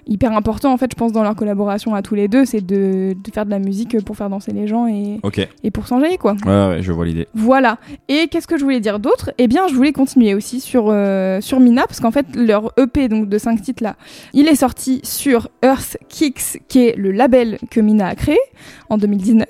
[0.08, 3.14] hyper important en fait je pense dans leur collaboration à tous les deux c'est de,
[3.14, 5.48] de faire de la musique pour faire danser les gens et, Ok.
[5.64, 7.28] et pour s'enjailler quoi Ouais, ouais, je vois l'idée.
[7.36, 7.78] voilà
[8.10, 9.32] et qu'est-ce que je voulais dire d'autre?
[9.38, 13.08] Eh bien je voulais continuer aussi sur euh, sur Mina parce qu'en fait leur EP
[13.08, 13.96] donc de 5 titres là
[14.34, 18.38] il est sorti sur Earth Kicks qui est le label que Mina a créé
[18.92, 19.48] en 2019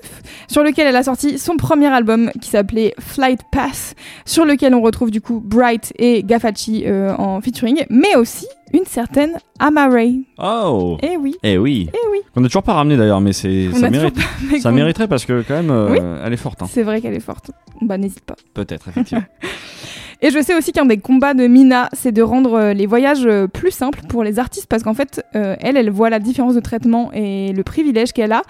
[0.48, 4.80] sur lequel elle a sorti son premier album qui s'appelait Flight Pass sur lequel on
[4.80, 10.96] retrouve du coup Bright et Gafachi euh, en featuring mais aussi une certaine Amaray Oh
[11.02, 13.86] eh oui Eh oui eh oui On n'a toujours pas ramené d'ailleurs, mais c'est ça
[13.86, 14.14] a mérite.
[14.14, 15.98] toujours pas- Ça mériterait parce que quand même, euh, Oui.
[16.24, 16.62] elle est forte.
[16.62, 16.66] hein.
[16.70, 17.50] c'est vrai qu'elle est forte
[17.82, 19.24] bah n'hésite pas Peut-être, effectivement.
[20.24, 23.26] Et je sais aussi qu'un des combats de Mina, c'est de rendre euh, les voyages
[23.26, 26.54] euh, plus simples pour les artistes parce qu'en fait, euh, elle, elle voit la différence
[26.54, 28.42] de traitement et le privilège qu'elle a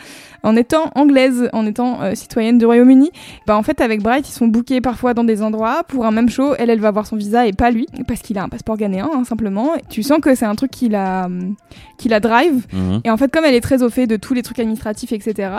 [0.42, 3.10] en étant anglaise, en étant euh, citoyenne du Royaume-Uni.
[3.46, 6.28] Bah en fait, avec Bright, ils sont bookés parfois dans des endroits pour un même
[6.28, 6.54] show.
[6.58, 9.08] Elle, elle va avoir son visa et pas lui parce qu'il a un passeport ghanéen
[9.12, 9.74] hein, simplement.
[9.76, 11.28] Et tu sens que c'est un truc qui la,
[11.98, 12.66] qui la drive.
[12.72, 13.00] Mhm.
[13.04, 15.50] Et en fait, comme elle est très au fait de tous les trucs administratifs, etc.,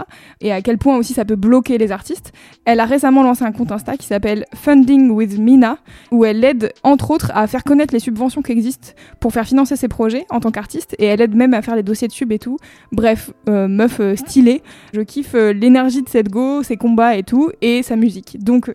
[0.41, 2.33] et à quel point aussi ça peut bloquer les artistes,
[2.65, 5.77] elle a récemment lancé un compte Insta qui s'appelle Funding with Mina,
[6.11, 8.89] où elle aide entre autres à faire connaître les subventions qui existent
[9.19, 11.83] pour faire financer ses projets en tant qu'artiste et elle aide même à faire les
[11.83, 12.57] dossiers de sub et tout.
[12.91, 14.61] Bref, euh, meuf euh, stylée.
[14.93, 18.37] Je kiffe euh, l'énergie de cette go, ses combats et tout et sa musique.
[18.43, 18.71] Donc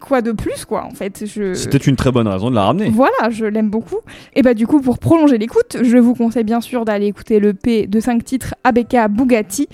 [0.00, 1.54] quoi de plus quoi en fait je...
[1.54, 2.90] C'était une très bonne raison de la ramener.
[2.90, 3.98] Voilà, je l'aime beaucoup.
[4.34, 7.54] Et bah du coup, pour prolonger l'écoute, je vous conseille bien sûr d'aller écouter le
[7.54, 9.68] P de 5 titres ABK Bugatti.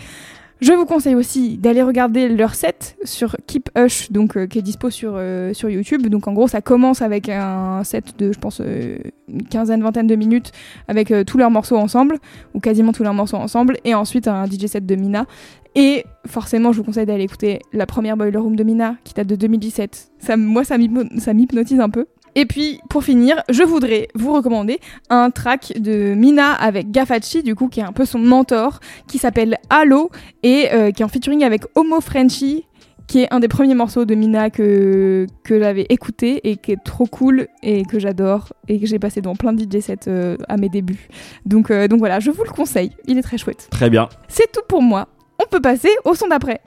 [0.63, 4.63] Je vous conseille aussi d'aller regarder leur set sur Keep Hush, donc euh, qui est
[4.63, 6.07] dispo sur, euh, sur YouTube.
[6.07, 8.97] Donc en gros, ça commence avec un set de, je pense, euh,
[9.27, 10.53] une quinzaine, vingtaine de minutes
[10.87, 12.19] avec tous leurs morceaux ensemble,
[12.55, 15.27] ou quasiment tous leurs morceaux ensemble, et ensuite un DJ set de Mina.
[15.75, 19.27] Et forcément, je vous conseille d'aller écouter la première Boiler Room de Mina, qui date
[19.27, 20.13] de 2017.
[20.21, 22.07] Ça, moi, ça m'hypnotise un peu.
[22.35, 27.55] Et puis, pour finir, je voudrais vous recommander un track de Mina avec Gafachi, du
[27.55, 30.11] coup, qui est un peu son mentor, qui s'appelle Halo,
[30.43, 32.65] et euh, qui est en featuring avec Homo Frenchy,
[33.07, 36.83] qui est un des premiers morceaux de Mina que, que j'avais écouté et qui est
[36.83, 40.37] trop cool et que j'adore et que j'ai passé dans plein de DJ sets euh,
[40.49, 41.09] à mes débuts.
[41.45, 43.69] Donc, euh, donc voilà, je vous le conseille, il est très chouette.
[43.71, 44.09] Très bien.
[44.29, 45.09] C'est tout pour moi.
[45.39, 46.61] On peut passer au son d'après.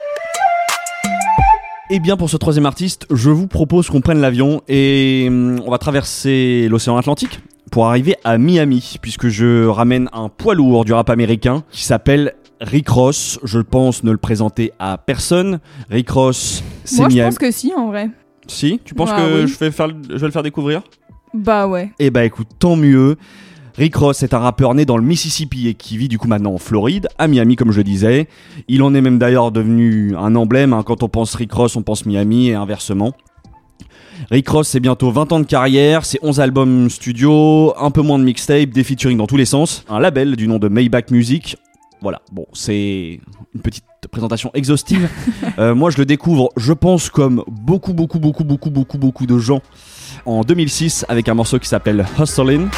[1.88, 5.70] Et bien pour ce troisième artiste, je vous propose qu'on prenne l'avion et hum, on
[5.70, 10.92] va traverser l'océan Atlantique pour arriver à Miami, puisque je ramène un poids lourd du
[10.92, 13.38] rap américain qui s'appelle Rick Ross.
[13.44, 15.60] Je pense ne le présenter à personne.
[15.90, 17.28] Rick Ross, c'est Moi, je Miami.
[17.30, 18.10] pense que si, en vrai.
[18.48, 19.48] Si, tu penses Ah, que oui.
[19.48, 20.82] je, vais faire, je vais le faire découvrir?
[21.34, 21.90] Bah ouais.
[21.98, 23.16] Eh bah écoute, tant mieux.
[23.78, 26.54] Rick Ross est un rappeur né dans le Mississippi et qui vit du coup maintenant
[26.54, 28.26] en Floride, à Miami comme je le disais.
[28.68, 30.72] Il en est même d'ailleurs devenu un emblème.
[30.72, 30.82] hein.
[30.84, 33.12] Quand on pense Rick Ross, on pense Miami et inversement.
[34.30, 38.18] Rick Ross, c'est bientôt 20 ans de carrière, c'est 11 albums studio, un peu moins
[38.18, 41.56] de mixtape, des featuring dans tous les sens, un label du nom de Maybach Music.
[42.00, 43.20] Voilà, bon, c'est
[43.54, 45.08] une petite présentation exhaustive.
[45.58, 49.38] Euh, moi, je le découvre, je pense, comme beaucoup, beaucoup, beaucoup, beaucoup, beaucoup, beaucoup de
[49.38, 49.62] gens
[50.26, 52.68] en 2006 avec un morceau qui s'appelle Hustlin'.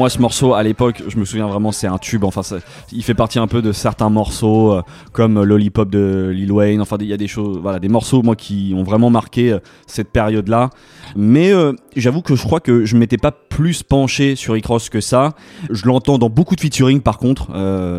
[0.00, 2.24] Moi ce morceau à l'époque, je me souviens vraiment, c'est un tube.
[2.24, 2.40] Enfin,
[2.90, 4.82] il fait partie un peu de certains morceaux euh,
[5.12, 6.80] comme Lollipop de Lil Wayne.
[6.80, 9.58] Enfin, il y a des choses, voilà, des morceaux moi qui ont vraiment marqué euh,
[9.86, 10.70] cette période-là.
[11.16, 14.88] Mais euh, j'avoue que je crois que je m'étais pas plus penché sur Rick Ross
[14.88, 15.34] que ça.
[15.68, 17.52] Je l'entends dans beaucoup de featuring par contre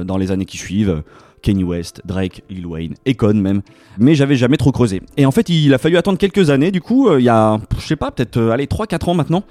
[0.04, 1.04] dans les années qui suivent.
[1.42, 3.62] Kanye West, Drake, Lil Wayne, Akon même,
[3.98, 5.02] mais j'avais jamais trop creusé.
[5.18, 7.60] Et en fait, il a fallu attendre quelques années, du coup, euh, il y a,
[7.78, 9.44] je sais pas, peut-être, euh, allez, 3-4 ans maintenant,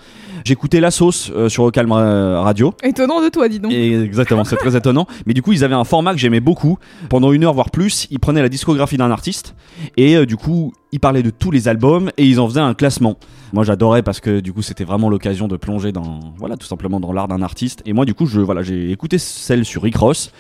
[0.45, 3.73] j'écoutais La Sauce euh, sur Ocalm Radio, Étonnant de toi, dis donc.
[3.73, 5.07] et exactement, c'est très étonnant.
[5.27, 6.79] Mais du coup, ils avaient un format que j'aimais beaucoup.
[7.09, 9.55] Pendant une heure, voire plus, ils prenaient la discographie d'un artiste.
[9.97, 13.17] Et du coup, ils parlaient de tous les albums et ils en faisaient un classement.
[13.53, 17.01] Moi, j'adorais parce que du coup, c'était vraiment l'occasion de plonger dans, voilà, tout simplement
[17.01, 17.83] dans l'art d'un artiste.
[17.87, 20.33] Et moi, du coup, je, voilà, j'ai écouté celle sur Rick Ross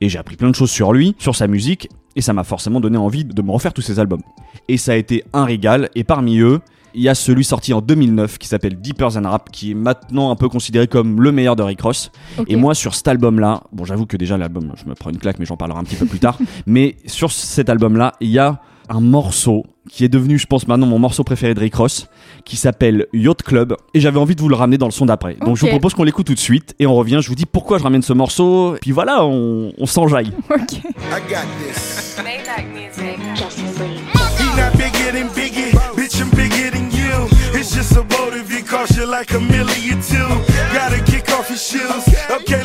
[0.00, 1.88] et j'ai appris plein de choses sur lui, sur sa musique.
[2.16, 4.22] Et ça m'a forcément donné envie de me refaire tous ses albums.
[4.68, 5.90] Et ça a été un régal.
[5.94, 6.60] Et parmi eux,
[6.94, 10.30] il y a celui sorti en 2009 qui s'appelle Deeper Than Rap, qui est maintenant
[10.30, 12.10] un peu considéré comme le meilleur de Rick Ross.
[12.48, 15.38] Et moi, sur cet album-là, bon, j'avoue que déjà l'album, je me prends une claque,
[15.38, 16.38] mais j'en parlerai un petit peu plus tard.
[16.66, 20.86] Mais sur cet album-là, il y a un morceau qui est devenu, je pense maintenant,
[20.86, 22.08] mon morceau préféré de Rick Ross,
[22.44, 23.76] qui s'appelle Yacht Club.
[23.94, 25.34] Et j'avais envie de vous le ramener dans le son d'après.
[25.34, 27.20] Donc je vous propose qu'on l'écoute tout de suite et on revient.
[27.22, 28.76] Je vous dis pourquoi je ramène ce morceau.
[28.80, 30.32] Puis voilà, on, on s'enjaille.
[30.50, 30.72] Ok.
[30.72, 30.80] I
[31.28, 32.16] got this.
[32.22, 33.18] Maybach music.
[33.36, 34.00] Justice League.
[34.38, 37.28] He not bigger than Biggie, bitch, I'm bigger than you.
[37.58, 40.26] It's just a motive, it costs you like a million two.
[40.72, 42.08] Gotta kick off your shoes.
[42.30, 42.62] Okay,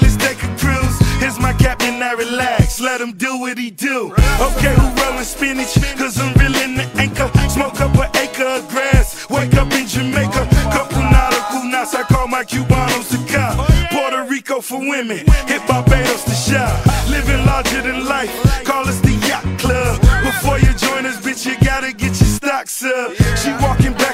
[2.11, 2.79] now relax.
[2.79, 4.13] Let him do what he do.
[4.39, 5.73] Okay, who rolling spinach?
[5.97, 7.29] Cause I'm reeling the anchor.
[7.49, 9.29] Smoke up an acre of grass.
[9.29, 10.47] Wake up in Jamaica.
[10.71, 13.67] Couple nautical knots, I call my Cubanos to cop.
[13.91, 15.25] Puerto Rico for women.
[15.47, 16.73] Hit Barbados to shop.
[17.09, 18.31] Living larger than life.
[18.65, 19.99] Call us the Yacht Club.
[20.23, 23.13] Before you join us, bitch, you gotta get your stocks up.
[23.37, 24.10] She walking back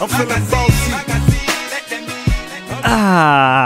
[0.00, 0.92] I'm feeling bossy.
[2.84, 3.57] Ah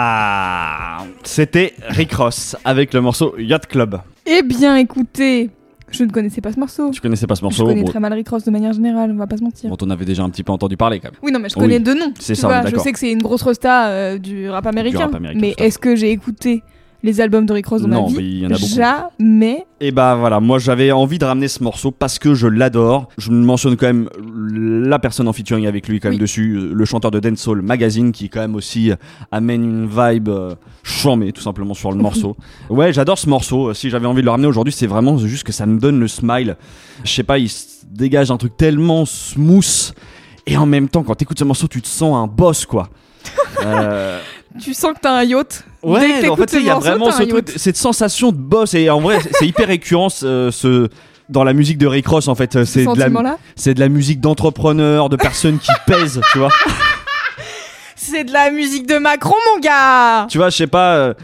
[1.32, 3.98] C'était Rick Ross avec le morceau Yacht Club.
[4.26, 5.48] Eh bien, écoutez,
[5.90, 6.90] je ne connaissais pas ce morceau.
[6.90, 9.10] Tu connaissais pas ce Je morceau connais bon, très mal Rick Ross de manière générale,
[9.10, 9.70] on va pas se mentir.
[9.70, 11.18] bon, t'en avais déjà un petit peu entendu parler quand même.
[11.22, 12.12] Oui, non, mais je Oui, connais deux noms.
[12.20, 15.06] c'est ça, vois, on je sais que c'est une grosse rosta euh, du rap américain.
[15.06, 16.62] rap américain, mais est-ce que j'ai écouté
[17.02, 18.66] les albums de Rick Ross dans Non, ma vie mais il y en a beaucoup.
[19.18, 19.66] Jamais.
[19.80, 23.08] Et bah voilà, moi j'avais envie de ramener ce morceau parce que je l'adore.
[23.18, 24.08] Je mentionne quand même
[24.86, 26.20] la personne en featuring avec lui quand même Oui.
[26.20, 28.96] dessus, euh, le chanteur de Dancehall Magazine qui quand même aussi euh,
[29.32, 32.36] amène une vibe euh, chambée tout simplement sur le morceau.
[32.70, 33.74] Ouais, j'adore ce morceau.
[33.74, 36.08] Si j'avais envie de le ramener aujourd'hui, c'est vraiment juste que ça me donne le
[36.08, 36.56] smile.
[37.04, 37.50] Je sais pas, il
[37.90, 39.92] dégage un truc tellement smooth
[40.46, 42.88] et en même temps quand t'écoutes ce morceau, tu te sens un boss quoi.
[43.64, 44.18] Euh,
[44.60, 45.64] Tu sens que t'as un yacht.
[45.82, 48.36] Dès que Ouais, en t'écoutes fait, il y a vraiment ce truc, cette sensation de
[48.36, 50.88] boss et en vrai, c'est- hyper récurrent ce, ce-
[51.28, 52.52] dans la musique de Rick Ross en fait.
[52.52, 53.38] Ce C'est de la, sentiment-là.
[53.56, 56.50] c'est de la musique d'entrepreneurs, de personnes qui pèsent, tu vois.
[57.96, 60.94] C'est de la musique de Macron, mon gars Tu vois, je sais pas.
[60.96, 61.14] euh,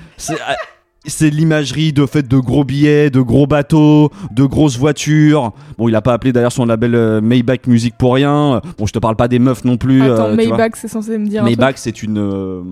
[1.06, 5.52] c'est l'imagerie de fait de gros billets, de gros bateaux, de grosses voitures.
[5.78, 8.60] Bon, il a pas appelé d'ailleurs son label euh, Maybach Music pour rien.
[8.76, 10.02] Bon, je te parle pas des meufs non plus.
[10.02, 10.34] Attends, euh.
[10.36, 12.62] Maybach, c'est censé me dire un Maybach, c'est une, euh,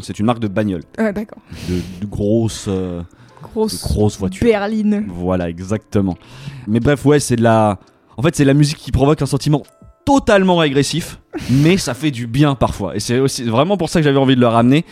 [0.00, 0.82] c'est une marque de bagnole.
[0.98, 1.38] Ouais, d'accord.
[1.68, 2.68] de, de grosses,
[3.42, 4.46] Grosse, grosses voitures.
[4.46, 5.04] berline.
[5.08, 6.16] Voilà, exactement.
[6.68, 7.78] Mais bref, ouais, c'est de la.
[8.16, 9.62] En fait, c'est de la musique qui provoque un sentiment
[10.04, 11.18] totalement agressif,
[11.50, 12.94] mais ça fait du bien parfois.
[12.96, 14.84] Et c'est aussi vraiment pour ça que j'avais envie de le ramener.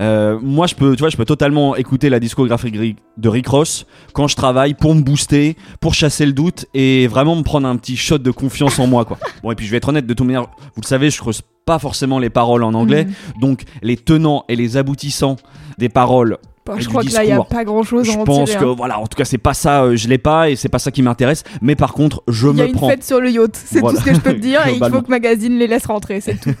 [0.00, 2.70] Euh, moi, je peux, tu vois, je peux totalement écouter la discographie
[3.16, 7.34] de Rick Ross quand je travaille pour me booster, pour chasser le doute et vraiment
[7.34, 9.18] me prendre un petit shot de confiance en moi, quoi.
[9.42, 10.42] Bon, et puis je vais être honnête, de toute manière,
[10.74, 13.40] vous le savez, je creuse pas forcément les paroles en anglais, Mhm.
[13.40, 15.36] donc les tenants et les aboutissants
[15.78, 16.38] des paroles
[16.76, 17.46] Et je crois que là, il y a discours.
[17.48, 18.60] pas grand chose je en pense tirer.
[18.62, 18.74] que hein.
[18.76, 20.90] voilà, en tout cas, c'est pas ça, euh, je l'ai pas et c'est pas ça
[20.90, 21.42] qui m'intéresse.
[21.62, 22.88] Mais par contre, je Il y a me une prends.
[22.90, 23.98] fête sur le yacht, c'est Voilà.
[23.98, 26.20] tout ce que je peux te dire, et il faut que Magazine les laisse rentrer,
[26.20, 26.54] c'est tout.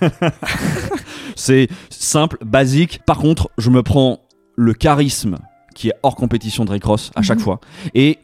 [1.38, 3.00] C'est simple, basique.
[3.06, 4.20] Par contre, je me prends
[4.56, 5.36] le charisme
[5.74, 7.44] qui est hors compétition de Ross à chaque Mhm.
[7.44, 7.60] fois.
[7.94, 8.18] Et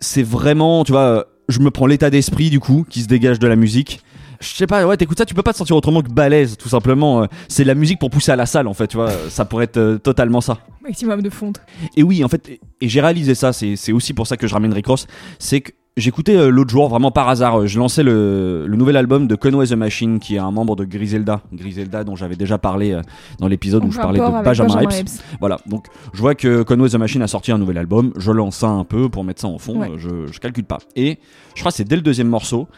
[0.00, 3.38] c'est vraiment, tu vois, euh, je me prends l'état d'esprit du coup qui se dégage
[3.38, 4.00] de la musique.
[4.40, 6.68] Je sais pas, ouais, t'écoutes ça, tu peux pas te sentir autrement que balèze, tout
[6.68, 7.22] simplement.
[7.22, 9.10] euh, C'est la musique pour pousser à la salle, en fait, tu vois.
[9.30, 10.58] Ça pourrait être euh, totalement ça.
[10.82, 11.60] Maximum de fonte.
[11.96, 14.54] Et oui, en fait, et- j'ai réalisé ça, c'est c'est aussi pour ça que je
[14.54, 15.06] ramène Rick Ross,
[15.40, 18.96] c'est que j'écoutais euh, l'autre jour, vraiment par hasard, euh, je lançais le, le nouvel
[18.96, 22.56] album de Conway the Machine, qui est un membre de Griselda, Griselda dont j'avais déjà
[22.58, 23.02] parlé euh,
[23.38, 25.04] dans l'épisode où je parlais de Benjamin Benjamin.
[25.40, 28.56] Voilà, donc je vois que Conway the Machine a sorti un nouvel album, je lance
[28.56, 29.90] ça un peu pour mettre ça en fond, Ouais.
[29.96, 30.78] je, je calcule pas.
[30.96, 31.18] Et
[31.54, 32.68] je crois que c'est dès le deuxième morceau,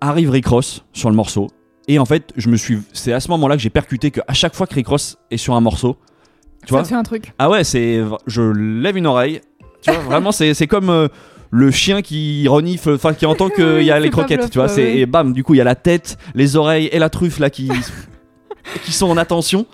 [0.00, 1.48] arrive Rick Ross sur le morceau,
[1.88, 4.54] et en fait, je me suis, c'est à ce moment-là que j'ai percuté qu'à chaque
[4.54, 5.96] fois que Rick Ross est sur un morceau,
[6.66, 7.32] tu vois, Ça te fait un truc.
[7.38, 8.02] ah ouais, c'est.
[8.26, 9.40] Je lève une oreille.
[9.80, 11.06] Tu vois, vraiment, c'est c'est comme euh,
[11.50, 14.68] le chien qui renifle, enfin, qui entend qu'il y a les croquettes, bluff, tu vois.
[14.68, 14.96] c'est.
[14.98, 17.50] Et bam, du coup, il y a la tête, les oreilles et la truffe là
[17.50, 17.70] qui,
[18.84, 19.66] qui sont en attention.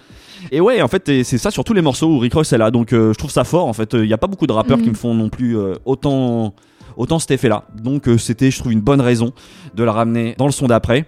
[0.52, 2.70] Et ouais, en fait, c'est ça sur tous les morceaux où Rick Ross est là.
[2.70, 3.66] Donc, euh, je trouve ça fort.
[3.66, 4.84] En fait, il n'y a pas beaucoup de rappeurs Mhm.
[4.84, 6.54] qui me font non plus euh, autant,
[6.96, 7.64] autant cet effet-là.
[7.82, 9.32] Donc, euh, c'était, je trouve, une bonne raison
[9.74, 11.06] de la ramener dans le son d'après.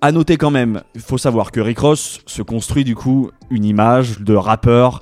[0.00, 3.64] À noter quand même, il faut savoir que Rick Ross se construit du coup une
[3.64, 5.00] image de rappeur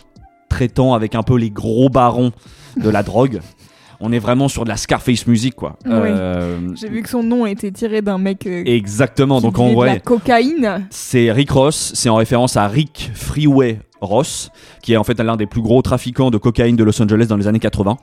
[0.49, 2.33] traitant avec un peu les gros barons
[2.77, 3.41] de la drogue.
[4.01, 5.77] On est vraiment sur de la Scarface music quoi.
[5.85, 5.93] Oui.
[5.95, 9.39] Euh, J'ai vu que son nom était tiré d'un mec euh, exactement.
[9.39, 10.87] qui Donc en dealait de la vrai, cocaïne.
[10.91, 14.51] c'est Rick Ross, c'est en référence à Rick Freeway Ross,
[14.83, 17.37] qui est en fait l'un des plus gros trafiquants de cocaïne de Los Angeles dans
[17.37, 17.97] les années 80.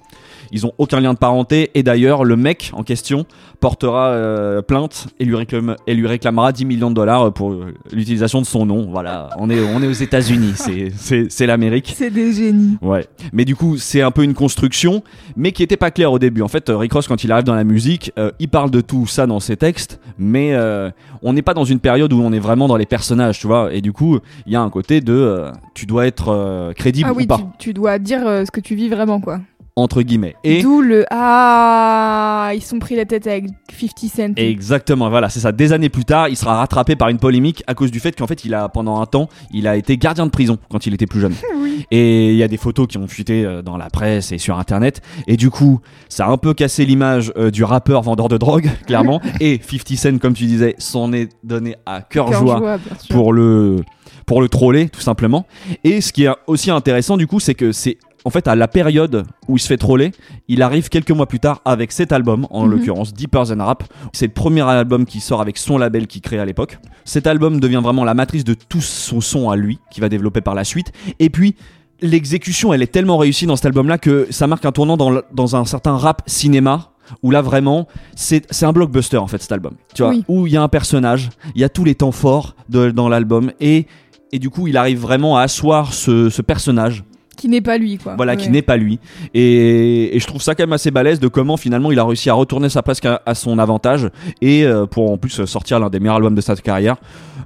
[0.54, 3.26] Ils ont aucun lien de parenté et d'ailleurs le mec en question
[3.60, 7.56] portera euh, plainte et lui, réclame- et lui réclamera 10 millions de dollars pour
[7.92, 8.88] l'utilisation de son nom.
[8.92, 11.94] Voilà, on est, on est aux États-Unis, c'est- l'Amérique.
[11.98, 12.78] C'est des génies.
[12.82, 15.04] Ouais, mais du coup, c'est un peu une construction,
[15.36, 16.42] mais qui était pas claire au début.
[16.42, 19.08] En fait, Rick Ross, quand il arrive dans la musique, euh, il parle de tout
[19.08, 20.90] ça dans ses textes, mais euh,
[21.22, 23.74] on n'est pas dans une période où on est vraiment dans les personnages, tu vois.
[23.74, 27.24] Et du coup, il y a un côté de, tu dois être crédible Ah oui,
[27.24, 29.40] ou pas, tu, tu dois dire ce que tu vis vraiment, quoi.
[29.76, 30.36] Entre guillemets.
[30.44, 34.34] Et D'où le Ah, ils sont pris la tête avec 50 Cent.
[34.38, 35.52] Exactement, voilà, c'est ça.
[35.52, 38.28] Des années plus tard, il sera rattrapé par une polémique à cause du fait qu'en
[38.28, 41.08] fait, il a pendant un temps, il a été gardien de prison quand il était
[41.08, 41.34] plus jeune.
[41.56, 41.86] Oui.
[41.92, 44.58] Et il y a des photos qui ont fuité euh, dans la presse et sur
[44.60, 45.02] internet.
[45.28, 48.70] Et du coup, ça a un peu cassé l'image euh, du rappeur vendeur de drogue,
[48.86, 49.22] clairement.
[49.40, 52.78] et 50 Cent, comme tu disais, s'en est donné à cœur Cœur joie joie,
[53.10, 53.78] pour le
[54.26, 55.46] pour le troller tout simplement.
[55.84, 58.68] Et ce qui est aussi intéressant du coup, c'est que c'est en fait à la
[58.68, 60.12] période où il se fait troller,
[60.48, 62.72] il arrive quelques mois plus tard avec cet album, en Mhm.
[62.72, 63.84] l'occurrence Deeper Than Rap.
[64.14, 66.78] C'est le premier album qui sort avec son label qu'il crée à l'époque.
[67.06, 70.42] Cet album devient vraiment la matrice de tout son son à lui, qui va développer
[70.42, 70.92] par la suite.
[71.20, 71.56] Et puis
[72.02, 75.66] l'exécution, elle est tellement réussie dans cet album-là que ça marque un tournant dans, un
[75.66, 76.90] certain rap cinéma.
[77.22, 79.74] Où là vraiment, c'est c'est un blockbuster en fait cet album.
[79.94, 80.24] Tu vois, Oui.
[80.30, 83.10] où il y a un personnage, il y a tous les temps forts de- dans
[83.10, 83.88] l'album et
[84.32, 87.04] et du coup il arrive vraiment à asseoir ce, ce personnage
[87.38, 88.16] Qui n'est pas lui, quoi.
[88.16, 89.00] voilà, qui n'est pas lui.
[89.34, 92.30] Et, et je trouve ça quand même assez balèze de comment finalement il a réussi
[92.30, 94.10] à retourner ça presque à, à son avantage
[94.42, 96.98] et euh, pour en plus sortir l'un des meilleurs albums de sa carrière.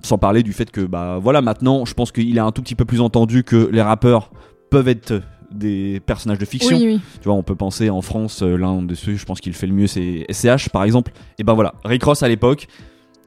[0.04, 2.76] Sans parler du fait que bah voilà maintenant, je pense qu'il est un tout petit
[2.76, 4.30] peu plus entendu que les rappeurs
[4.70, 5.22] peuvent être
[5.52, 6.76] des personnages de fiction.
[6.78, 7.02] Oui, oui.
[7.22, 9.66] Tu vois, on peut penser en France, euh, l'un de ceux, je pense qu'il fait
[9.68, 11.14] le mieux, c'est SCH par exemple.
[11.40, 12.68] Et ben voilà, Rick Ross à l'époque.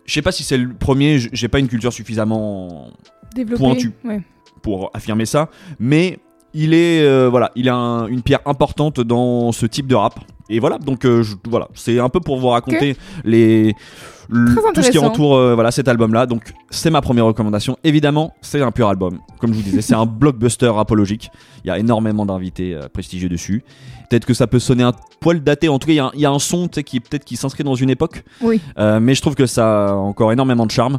[0.04, 2.88] Je sais pas si c'est le premier, j'ai pas une culture suffisamment
[3.34, 3.62] Développé.
[3.62, 3.92] Pointu.
[4.04, 4.20] Ouais.
[4.62, 5.48] pour affirmer ça,
[5.78, 6.18] mais
[6.54, 10.18] il est euh, voilà, il a un- une pierre importante dans ce type de rap.
[10.52, 13.74] Et voilà, donc euh, je- voilà, c'est un peu pour vous raconter les
[14.28, 16.26] le- tout ce qui entoure euh, voilà cet album-là.
[16.26, 17.76] Donc c'est ma première recommandation.
[17.84, 21.30] Évidemment, c'est un pur album, comme je vous disais, c'est un blockbuster apologique.
[21.64, 23.62] Il y a énormément d'invités prestigieux dessus.
[24.08, 25.68] Peut-être que ça peut sonner un poil daté.
[25.68, 27.36] En tout cas, il y a un- il y, a un son qui peut-être qui
[27.36, 28.24] s'inscrit dans une époque.
[28.40, 28.60] Oui.
[28.76, 30.98] Mais je trouve que ça a encore énormément de charme.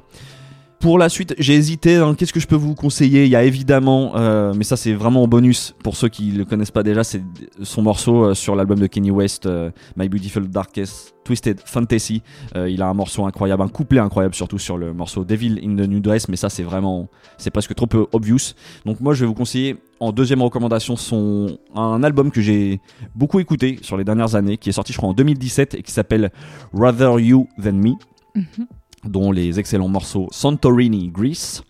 [0.82, 1.97] Pour la suite, j'ai hésité.
[1.97, 3.25] hein, Qu'est-ce que je peux vous conseiller?
[3.25, 6.43] Il y a évidemment, euh, mais ça c'est vraiment en bonus pour ceux qui le
[6.43, 7.21] connaissent pas déjà, c'est
[7.61, 12.23] son morceau euh, sur l'album de Kenny West, euh, My Beautiful Darkest Twisted Fantasy.
[12.55, 15.88] Il a un morceau incroyable, un couplet incroyable surtout sur le morceau Devil in the
[15.88, 18.55] New Dress, mais ça c'est vraiment, c'est presque trop peu obvious.
[18.88, 22.82] Donc moi je vais vous conseiller en deuxième recommandation son un album que j'ai
[23.13, 25.91] beaucoup écouté sur les dernières années, qui est sorti je crois en 2017 et qui
[25.91, 26.32] s'appelle
[26.73, 27.91] Rather You Than Me
[28.34, 28.65] Mhm.
[29.05, 31.63] Dont les excellents morceaux Santorini Greece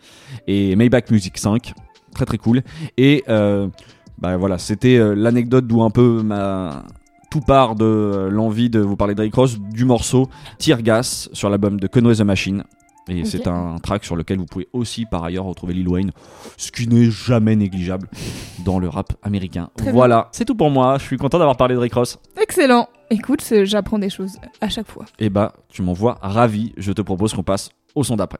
[0.48, 1.74] et Maybach Music 5,
[2.14, 2.62] très très cool.
[2.98, 3.68] Et euh,
[4.20, 6.84] bah voilà, c'était euh, l'anecdote d'où un peu ma
[7.30, 10.28] tout part de l'envie de vous parler de Rick Ross du morceau
[10.60, 12.64] Tear Gas sur l'album de Conway the Machine.
[13.08, 16.12] Et c'est un track sur lequel vous pouvez aussi par ailleurs retrouver Lil Wayne,
[16.58, 18.08] ce qui n'est jamais négligeable
[18.64, 19.70] dans le rap américain.
[19.76, 20.98] Très voilà, c'est tout pour moi.
[21.00, 22.20] Je suis content d'avoir parlé de Rick Ross.
[22.42, 22.88] Excellent.
[23.10, 25.06] Écoute, j'apprends des choses à chaque fois.
[25.20, 26.74] Et bah, tu m'envoies ravi.
[26.78, 28.40] Je te propose qu'on passe au son d'après.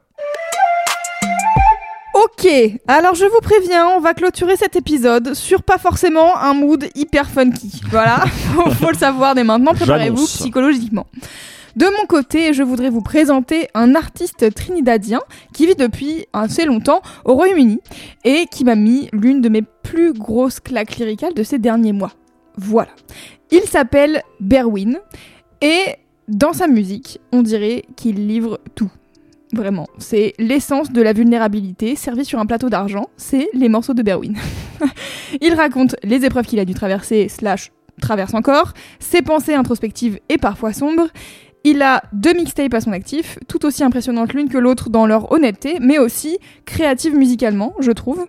[2.14, 2.46] Ok,
[2.88, 7.28] alors je vous préviens, on va clôturer cet épisode sur pas forcément un mood hyper
[7.28, 7.80] funky.
[7.90, 11.06] Voilà, faut, faut le savoir dès maintenant, préparez-vous psychologiquement.
[11.76, 15.20] De mon côté, je voudrais vous présenter un artiste trinidadien
[15.54, 17.80] qui vit depuis assez longtemps au Royaume-Uni
[18.24, 22.12] et qui m'a mis l'une de mes plus grosses claques lyricales de ces derniers mois.
[22.56, 22.90] Voilà.
[23.50, 24.98] Il s'appelle Berwin
[25.62, 25.96] et
[26.28, 28.90] dans sa musique, on dirait qu'il livre tout.
[29.54, 34.02] Vraiment, c'est l'essence de la vulnérabilité servie sur un plateau d'argent, c'est les morceaux de
[34.02, 34.34] Berwin.
[35.42, 37.70] Il raconte les épreuves qu'il a dû traverser, slash
[38.00, 41.08] traverse encore, ses pensées introspectives et parfois sombres.
[41.64, 45.30] Il a deux mixtapes à son actif, tout aussi impressionnantes l'une que l'autre dans leur
[45.30, 48.26] honnêteté, mais aussi créatives musicalement, je trouve.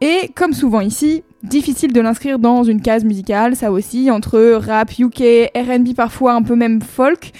[0.00, 4.98] Et comme souvent ici, difficile de l'inscrire dans une case musicale, ça aussi, entre rap,
[4.98, 7.32] UK, RB parfois un peu même folk.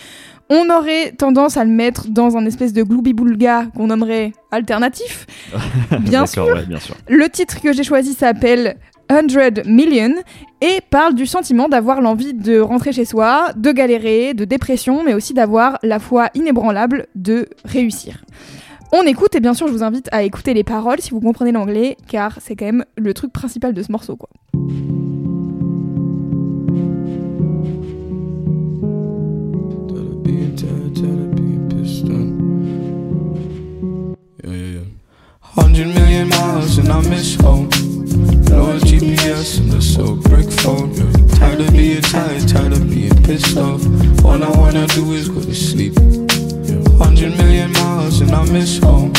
[0.51, 5.27] On aurait tendance à le mettre dans un espèce de gloubi-boulga qu'on nommerait alternatif.
[6.01, 6.45] Bien sûr.
[6.47, 6.97] Ouais, bien sûr.
[7.09, 8.77] Le titre que j'ai choisi s'appelle
[9.11, 10.15] 100 Million
[10.61, 15.15] et parle du sentiment d'avoir l'envie de rentrer chez soi, de galérer, de dépression, mais
[15.15, 18.25] aussi d'avoir la foi inébranlable de réussir.
[18.93, 21.53] On écoute et bien sûr je vous invite à écouter les paroles si vous comprenez
[21.53, 24.29] l'anglais car c'est quand même le truc principal de ce morceau quoi.
[35.81, 37.90] Million miles and I miss home.
[38.51, 40.93] No GPS and a so brick phone.
[41.29, 43.83] Tired of being tired, tired of being pissed off.
[44.25, 45.95] All I wanna do is go to sleep.
[46.99, 49.13] Hundred million miles and I miss home.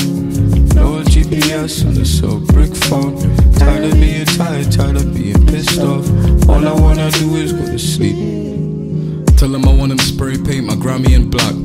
[0.76, 3.16] No GPS and a so brick phone.
[3.56, 6.06] Tired of being tired, tired of being pissed off.
[6.50, 8.18] All I wanna do is go to sleep.
[9.38, 11.56] Tell I them spray paint my Grammy in black.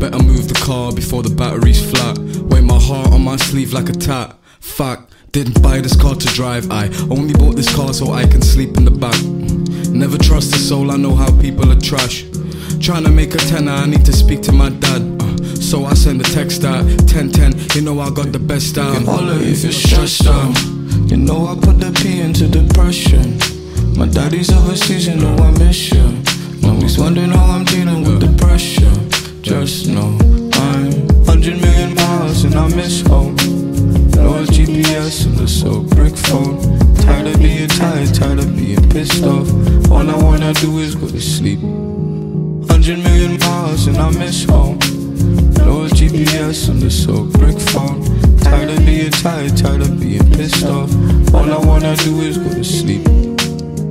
[0.00, 2.18] Better move the car before the battery's flat.
[2.50, 4.36] Wear my heart on my sleeve like a tat.
[4.60, 6.70] Fact, didn't buy this car to drive.
[6.70, 9.18] I only bought this car so I can sleep in the back.
[9.90, 12.26] Never trust a soul, I know how people are trash.
[12.80, 15.02] Trying to make a tenner, I need to speak to my dad.
[15.22, 17.74] Uh, so I send a text out 1010.
[17.74, 18.94] You know I got the best out.
[18.94, 20.54] And holler if you're stressed out.
[21.10, 23.38] You know I put the P into depression.
[23.96, 26.22] My daddy's overseas, you know I miss you.
[26.60, 28.92] Mommy's wondering how I'm dealing with the pressure.
[29.40, 30.18] Just know
[30.52, 33.61] I'm 100 million miles and I miss home.
[34.22, 36.56] No GPS and a so brick phone.
[36.96, 39.48] Tired of being tired, tired of being pissed off.
[39.90, 41.60] All I wanna do is go to sleep.
[41.60, 44.78] 100 million miles and I miss home.
[45.58, 48.00] No GPS and a so brick phone.
[48.38, 50.90] Tired of being tired, tired of being pissed off.
[51.34, 53.02] All I wanna do is go to sleep.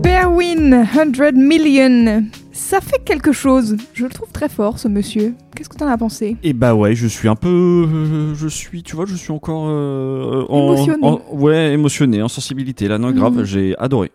[0.01, 2.31] Berwin 100 Million.
[2.61, 3.75] Ça fait quelque chose.
[3.93, 5.33] Je le trouve très fort, ce monsieur.
[5.55, 6.37] Qu'est-ce que t'en as pensé?
[6.43, 9.65] Et bah ouais, je suis un peu, euh, je suis, tu vois, je suis encore
[9.67, 11.05] euh, en, Émotionné.
[11.07, 12.87] en- ouais, émotionné, en sensibilité.
[12.87, 13.43] Là, non, grave, Mhm.
[13.43, 14.11] j'ai adoré.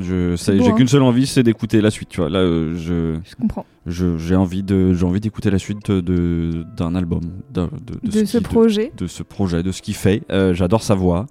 [0.00, 0.74] Je, j'ai hein.
[0.76, 2.08] qu'une seule envie, c'est d'écouter la suite.
[2.10, 3.66] Tu vois, là, euh, je, Je comprends.
[3.86, 7.20] j'ai envie de, j'ai envie d'écouter la suite de d'un album,
[7.52, 7.68] de,
[8.04, 8.92] De, ce qui- projet.
[8.96, 10.22] de ce projet, de ce qu'il fait.
[10.30, 11.26] Euh, J'adore sa voix.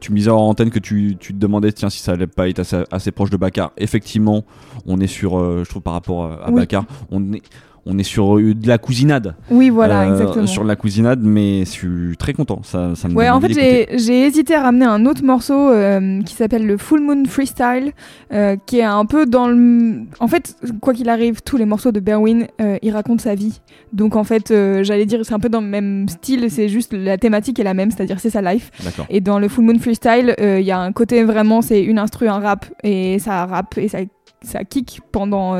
[0.00, 2.48] Tu me disais en antenne que tu, tu te demandais tiens si ça allait pas
[2.48, 3.72] être assez, assez proche de Bakar.
[3.78, 4.44] Effectivement,
[4.86, 6.56] on est sur, euh, je trouve par rapport à, à Oui.
[6.56, 7.42] Bakar, on est
[7.86, 9.34] on est sur euh, de la cousinade.
[9.50, 10.46] Oui, voilà, Euh, exactement.
[10.46, 12.60] Sur de la cousinade, mais je suis très content.
[12.62, 16.34] Ça, ça me Ouais, en fait, j'ai hésité à ramener un autre morceau euh, qui
[16.34, 17.92] s'appelle le Full Moon Freestyle,
[18.32, 20.02] euh, qui est un peu dans le.
[20.20, 22.46] En fait, quoi qu'il arrive, tous les morceaux de Berwin,
[22.82, 23.60] il raconte sa vie.
[23.92, 24.48] Donc, en fait,
[24.82, 27.74] j'allais dire, c'est un peu dans le même style, c'est juste la thématique est la
[27.74, 28.70] même, c'est-à-dire c'est sa life.
[29.08, 32.28] Et dans le Full Moon Freestyle, il y a un côté vraiment, c'est une instru,
[32.28, 33.98] un rap, et ça rappe, et ça,
[34.42, 35.54] ça kick pendant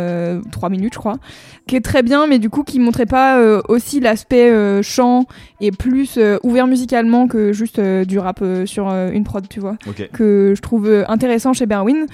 [0.50, 1.16] 3 minutes, je crois,
[1.66, 5.24] qui est très bien, mais du coup, qui montrait pas euh, aussi l'aspect euh, chant
[5.60, 9.46] et plus euh, ouvert musicalement que juste euh, du rap euh, sur euh, une prod,
[9.48, 9.76] tu vois,
[10.12, 12.06] que je trouve euh, intéressant chez Berwin.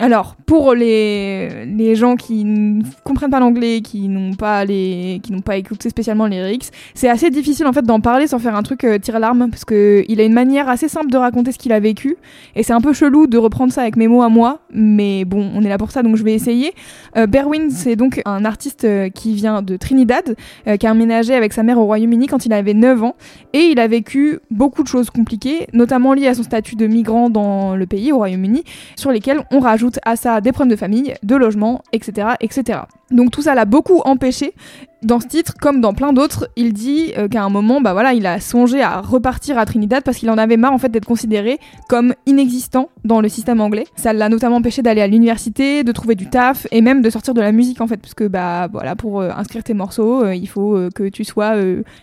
[0.00, 5.32] Alors, pour les, les gens qui ne comprennent pas l'anglais, qui n'ont pas les, qui
[5.42, 8.62] pas écouté spécialement les lyrics, c'est assez difficile en fait d'en parler sans faire un
[8.62, 11.58] truc euh, tire larme parce que il a une manière assez simple de raconter ce
[11.58, 12.16] qu'il a vécu
[12.56, 15.50] et c'est un peu chelou de reprendre ça avec mes mots à moi, mais bon,
[15.54, 16.72] on est là pour ça donc je vais essayer.
[17.16, 20.36] Euh, Berwin, c'est donc un artiste euh, qui vient de Trinidad,
[20.66, 23.16] euh, qui a emménagé avec sa mère au Royaume-Uni quand il avait 9 ans
[23.52, 27.30] et il a vécu beaucoup de choses compliquées, notamment liées à son statut de migrant
[27.30, 28.64] dans le pays, au Royaume-Uni,
[28.96, 32.28] sur lesquelles on rajoute à ça des problèmes de famille, de logement, etc.
[32.40, 32.80] etc.
[33.10, 34.54] Donc tout ça l'a beaucoup empêché.
[35.02, 38.12] Dans ce titre, comme dans plein d'autres, il dit euh, qu'à un moment, bah voilà,
[38.12, 41.06] il a songé à repartir à Trinidad parce qu'il en avait marre en fait d'être
[41.06, 41.58] considéré
[41.88, 43.86] comme inexistant dans le système anglais.
[43.96, 47.32] Ça l'a notamment empêché d'aller à l'université, de trouver du taf et même de sortir
[47.32, 50.34] de la musique en fait, parce que bah voilà, pour euh, inscrire tes morceaux, euh,
[50.34, 51.54] il faut que tu sois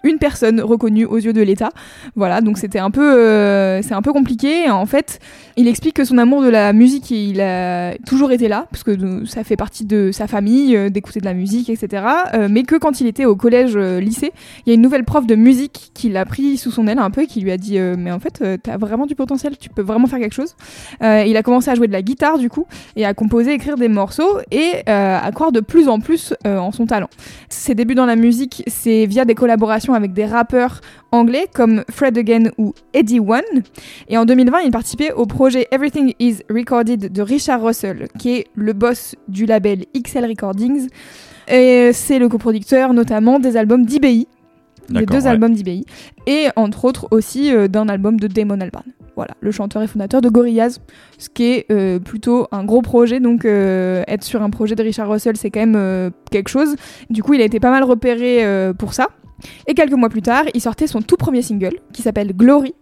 [0.04, 1.70] une personne reconnue aux yeux de l'État.
[2.16, 3.80] Voilà, donc c'était un peu,
[4.12, 4.72] compliqué.
[4.72, 5.20] En fait,
[5.56, 9.26] il explique que son amour de la musique, il a toujours été là, parce que
[9.26, 12.04] ça fait partie de sa famille, d'écouter de la musique, etc.
[12.34, 14.32] Euh, mais que quand il était au collège, euh, lycée,
[14.66, 17.12] il y a une nouvelle prof de musique qui l'a pris sous son aile un
[17.12, 19.58] peu et qui lui a dit euh, mais en fait, euh, t'as vraiment du potentiel,
[19.58, 20.56] tu peux vraiment faire quelque chose.
[21.02, 23.88] Il a commencé à jouer de la guitare du coup et à composer, écrire des
[23.88, 27.10] morceaux et à croire de plus en plus en son talent.
[27.50, 30.82] Ses débuts dans la musique, c'est via des collaborations avec des rappeurs
[31.12, 33.64] anglais comme Fred Again ou Eddie One.
[34.08, 38.48] Et en 2020, il participait au projet Everything is Recorded de Richard Russell, qui est
[38.56, 40.88] le boss du label XL Recordings.
[41.48, 44.28] Et c'est le coproducteur notamment des albums d'IBI,
[44.90, 45.28] des deux ouais.
[45.28, 45.86] albums d'IBI,
[46.26, 48.86] et entre autres aussi euh, d'un album de Damon Albarn.
[49.16, 50.80] Voilà, le chanteur et fondateur de Gorillaz,
[51.18, 53.20] ce qui est euh, plutôt un gros projet.
[53.20, 56.76] Donc euh, être sur un projet de Richard Russell, c'est quand même quelque chose.
[57.10, 58.46] Du coup, il a été pas mal repéré
[58.78, 59.08] pour ça.
[59.68, 62.74] Et quelques mois plus tard, il sortait son tout premier single, qui s'appelle Glory,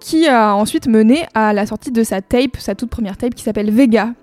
[0.00, 3.42] qui a ensuite mené à la sortie de sa tape, sa toute première tape, qui
[3.42, 4.14] s'appelle Vega,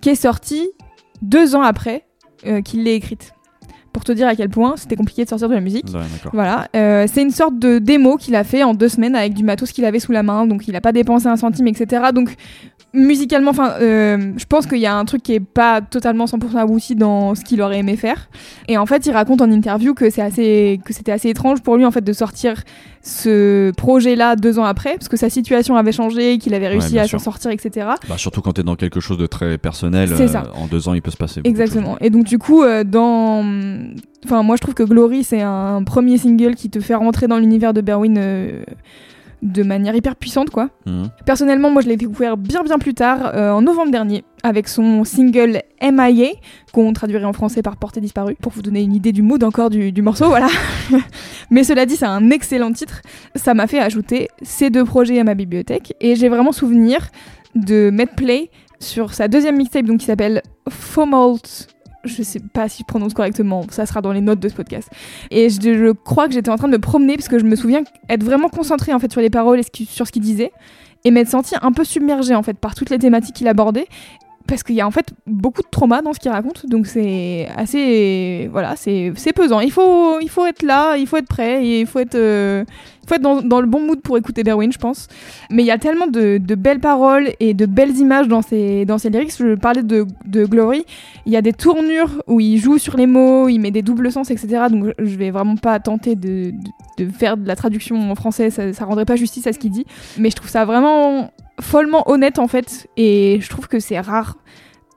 [0.00, 0.70] qui est sortie
[1.22, 2.06] deux ans après
[2.46, 3.32] euh, qu'il l'ait écrite.
[3.92, 5.86] Pour te dire à quel point c'était compliqué de sortir de la musique.
[5.92, 6.00] Ouais.
[6.32, 9.42] Voilà, euh, c'est une sorte de démo qu'il a fait en deux semaines avec du
[9.42, 12.02] matos qu'il avait sous la main, donc il a pas dépensé un centime, etc.
[12.14, 12.36] Donc
[12.92, 16.56] musicalement, enfin, euh, je pense qu'il y a un truc qui est pas totalement 100%
[16.56, 18.28] abouti dans ce qu'il aurait aimé faire.
[18.68, 21.76] Et en fait, il raconte en interview que c'est assez, que c'était assez étrange pour
[21.76, 22.62] lui en fait de sortir
[23.02, 27.08] ce projet-là deux ans après, parce que sa situation avait changé, qu'il avait réussi à
[27.08, 27.88] s'en sortir, etc.
[28.08, 30.44] Bah, surtout quand t'es dans quelque chose de très personnel, euh, ça.
[30.54, 31.40] en deux ans, il peut se passer.
[31.40, 31.96] de Exactement.
[32.00, 33.42] Et donc du coup, euh, dans,
[34.24, 37.38] enfin moi je trouve que Glory c'est un premier single qui te fait rentrer dans
[37.38, 38.64] l'univers de Berwin euh,
[39.42, 40.68] de manière hyper puissante quoi.
[40.86, 41.08] Mhm.
[41.24, 45.04] Personnellement, moi je l'ai découvert bien bien plus tard, euh, en novembre dernier, avec son
[45.04, 46.32] single MIA,
[46.72, 49.70] qu'on traduirait en français par Portée disparue, pour vous donner une idée du mood encore
[49.70, 50.48] du, du morceau, voilà.
[51.50, 53.00] Mais cela dit, c'est un excellent titre.
[53.34, 57.08] Ça m'a fait ajouter ces deux projets à ma bibliothèque, et j'ai vraiment souvenir
[57.54, 61.68] de mettre play sur sa deuxième mixtape, donc qui s'appelle Fomalt.
[62.04, 64.88] Je sais pas si je prononce correctement, ça sera dans les notes de ce podcast.
[65.30, 67.82] Et je, crois que j'étais en train de me promener parce que je me souviens
[68.08, 70.52] être vraiment concentrée en fait sur les paroles et sur ce qu'il disait
[71.04, 73.86] et m'être sentie un peu submergée en fait par toutes les thématiques qu'il abordait
[74.50, 77.48] parce qu'il y a en fait beaucoup de trauma dans ce qu'il raconte donc c'est
[77.56, 79.60] assez voilà c'est pesant.
[79.60, 82.64] Il faut il faut être là il faut être prêt il faut être euh,
[83.02, 85.08] il faut être dans, le bon mood pour écouter Berwin je pense.
[85.50, 88.98] Mais il y a tellement de, belles paroles et de belles images dans ses dans
[88.98, 89.32] ses lyrics.
[89.38, 90.84] Je parlais de, de Glory.
[91.26, 94.12] Il y a des tournures où il joue sur les mots il met des doubles
[94.12, 96.52] sens etc donc je- vais vraiment pas tenter de,
[96.98, 98.50] de, de faire de la traduction en français.
[98.50, 99.86] Ça, ça rendrait pas justice à ce qu'il dit.
[100.18, 101.30] Mais je trouve ça vraiment
[101.60, 104.36] follement honnête en fait et je trouve que c'est rare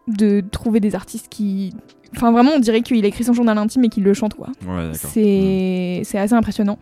[0.07, 1.73] de trouver des artistes qui
[2.15, 4.47] Enfin, vraiment, on dirait qu'il écrit son journal intime et qu'il le chante, quoi.
[4.67, 5.09] Ouais, d'accord.
[5.11, 6.77] C'est c'est assez impressionnant.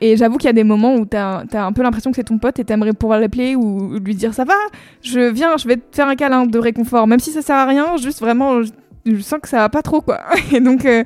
[0.00, 2.24] Et j'avoue qu'il y a des moments où t'as as un peu l'impression que c'est
[2.24, 4.54] ton pote et t'aimerais pouvoir l'appeler ou lui dire ça va,
[5.02, 7.66] je viens, je vais te faire un câlin de réconfort, même si ça sert à
[7.66, 8.70] rien, juste vraiment, je,
[9.06, 10.20] je sens que ça va pas trop quoi.
[10.52, 11.02] Et donc, euh,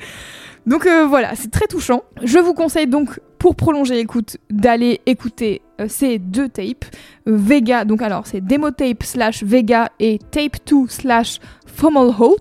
[0.66, 2.02] donc euh, voilà, c'est très touchant.
[2.22, 6.84] Je vous conseille donc pour prolonger l'écoute d'aller écouter euh, ces deux tapes.
[7.26, 12.36] Euh, Vega, donc alors c'est Demo Tape slash Vega et Tape 2 slash Fomalhaut.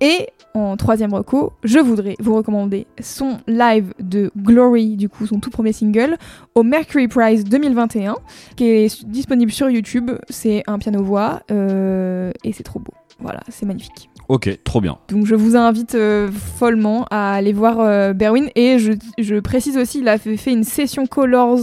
[0.00, 5.40] Et en troisième reco, je voudrais vous recommander son live de Glory, du coup son
[5.40, 6.16] tout premier single,
[6.54, 8.14] au Mercury Prize 2021,
[8.54, 10.12] qui est disponible sur YouTube.
[10.30, 12.94] C'est un piano-voix euh, et c'est trop beau.
[13.18, 14.08] Voilà, c'est magnifique.
[14.28, 14.98] Ok, trop bien.
[15.08, 19.76] Donc je vous invite euh, follement à aller voir euh, Berwin et je, je précise
[19.76, 21.60] aussi il a fait, une session Colors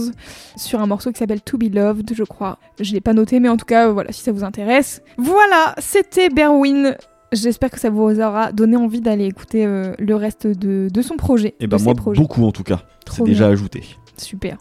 [0.56, 2.58] sur un morceau qui s'appelle To Be Loved je crois.
[2.80, 5.02] Je l'ai pas noté mais en tout cas euh, voilà si ça vous intéresse.
[5.18, 6.96] Voilà c'était Berwin.
[7.32, 11.16] J'espère que ça vous aura donné envie d'aller écouter euh, le reste de, de son
[11.16, 11.54] projet.
[11.60, 12.20] Et de ben moi, projets.
[12.20, 12.82] beaucoup en tout cas.
[13.10, 13.82] C'est déjà ajouté.
[14.16, 14.56] Super.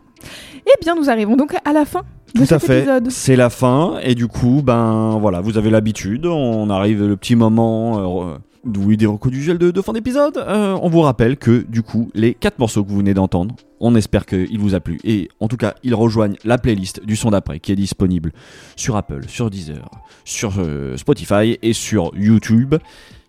[0.66, 2.02] Eh bien nous arrivons donc à la fin
[2.36, 2.80] de Tout à fait.
[2.80, 3.10] épisode.
[3.12, 6.26] C'est la fin et du coup, ben voilà, vous avez l'habitude.
[6.26, 8.32] On arrive le petit moment.
[8.32, 8.38] Euh,
[8.78, 10.38] oui, des recos du gel de, de fin d'épisode.
[10.38, 13.94] Euh, on vous rappelle que du coup, les quatre morceaux que vous venez d'entendre, on
[13.94, 15.00] espère qu'il vous a plu.
[15.04, 18.32] Et en tout cas, ils rejoignent la playlist du son d'après qui est disponible
[18.78, 19.90] sur Apple, sur Deezer,
[20.24, 22.76] sur euh, Spotify et sur YouTube.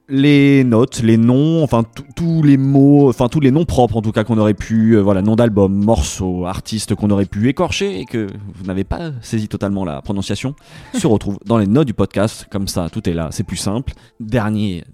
[0.09, 1.83] Les notes, les noms, enfin
[2.15, 5.01] tous les mots, enfin tous les noms propres en tout cas qu'on aurait pu, euh,
[5.01, 9.49] voilà, nom d'album, morceaux, artistes qu'on aurait pu écorcher et que vous n'avez pas saisi
[9.49, 10.55] totalement la prononciation,
[10.95, 12.47] se retrouvent dans les notes du podcast.
[12.51, 13.95] Comme ça, tout est là, c'est plus simple.
[14.21, 14.85] Dernier,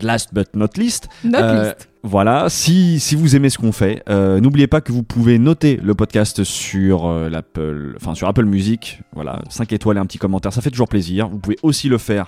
[0.00, 1.72] last but not least, Notre Euh,
[2.04, 5.78] voilà, si, si vous aimez ce qu'on fait, euh, n'oubliez pas que vous pouvez noter
[5.82, 10.18] le podcast sur euh, l'Apple, enfin sur Apple Music, voilà, 5 étoiles et un petit
[10.18, 11.28] commentaire, ça fait toujours plaisir.
[11.28, 12.26] Vous pouvez aussi le faire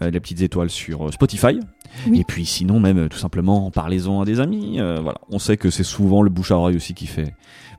[0.00, 1.58] les petites étoiles sur euh, Spotify.
[2.08, 2.20] Oui.
[2.20, 4.78] Et puis sinon même euh, tout simplement parlez-en à des amis.
[4.80, 7.34] euh, voilà, on sait que c'est souvent le bouche à oreille aussi qui fait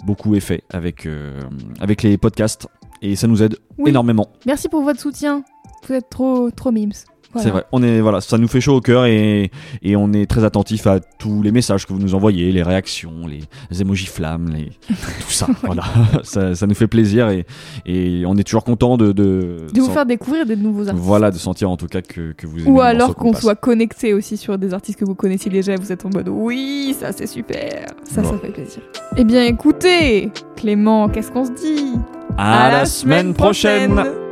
[0.06, 1.40] beaucoup effet avec euh,
[1.80, 2.68] avec les podcasts
[3.02, 3.90] et ça nous aide Oui.
[3.92, 4.28] énormément.
[4.46, 5.44] Merci pour votre soutien.
[5.88, 6.92] Vous êtes trop trop mimes.
[7.38, 7.44] Voilà.
[7.44, 10.26] C'est vrai, on est voilà, ça nous fait chaud au cœur et, et on est
[10.26, 14.50] très attentif à tous les messages que vous nous envoyez, les réactions, les emojis flammes,
[14.56, 15.48] les tout ça.
[15.64, 15.84] Voilà,
[16.24, 17.46] ça, ça nous fait plaisir et,
[17.86, 21.04] et on est toujours content de de, De vous faire découvrir des nouveaux artistes.
[21.04, 23.56] voilà de sentir en tout cas que, que vous aimez Ou les alors qu'on soit
[23.56, 26.96] connecté aussi sur des artistes que vous connaissiez déjà et vous êtes en mode oui,
[27.00, 27.88] ça c'est super.
[28.04, 28.82] Ça, ça fait plaisir.
[29.16, 31.94] Eh bien écoutez, Clément, qu'est-ce qu'on se dit?
[32.38, 34.27] À, la semaine prochaine.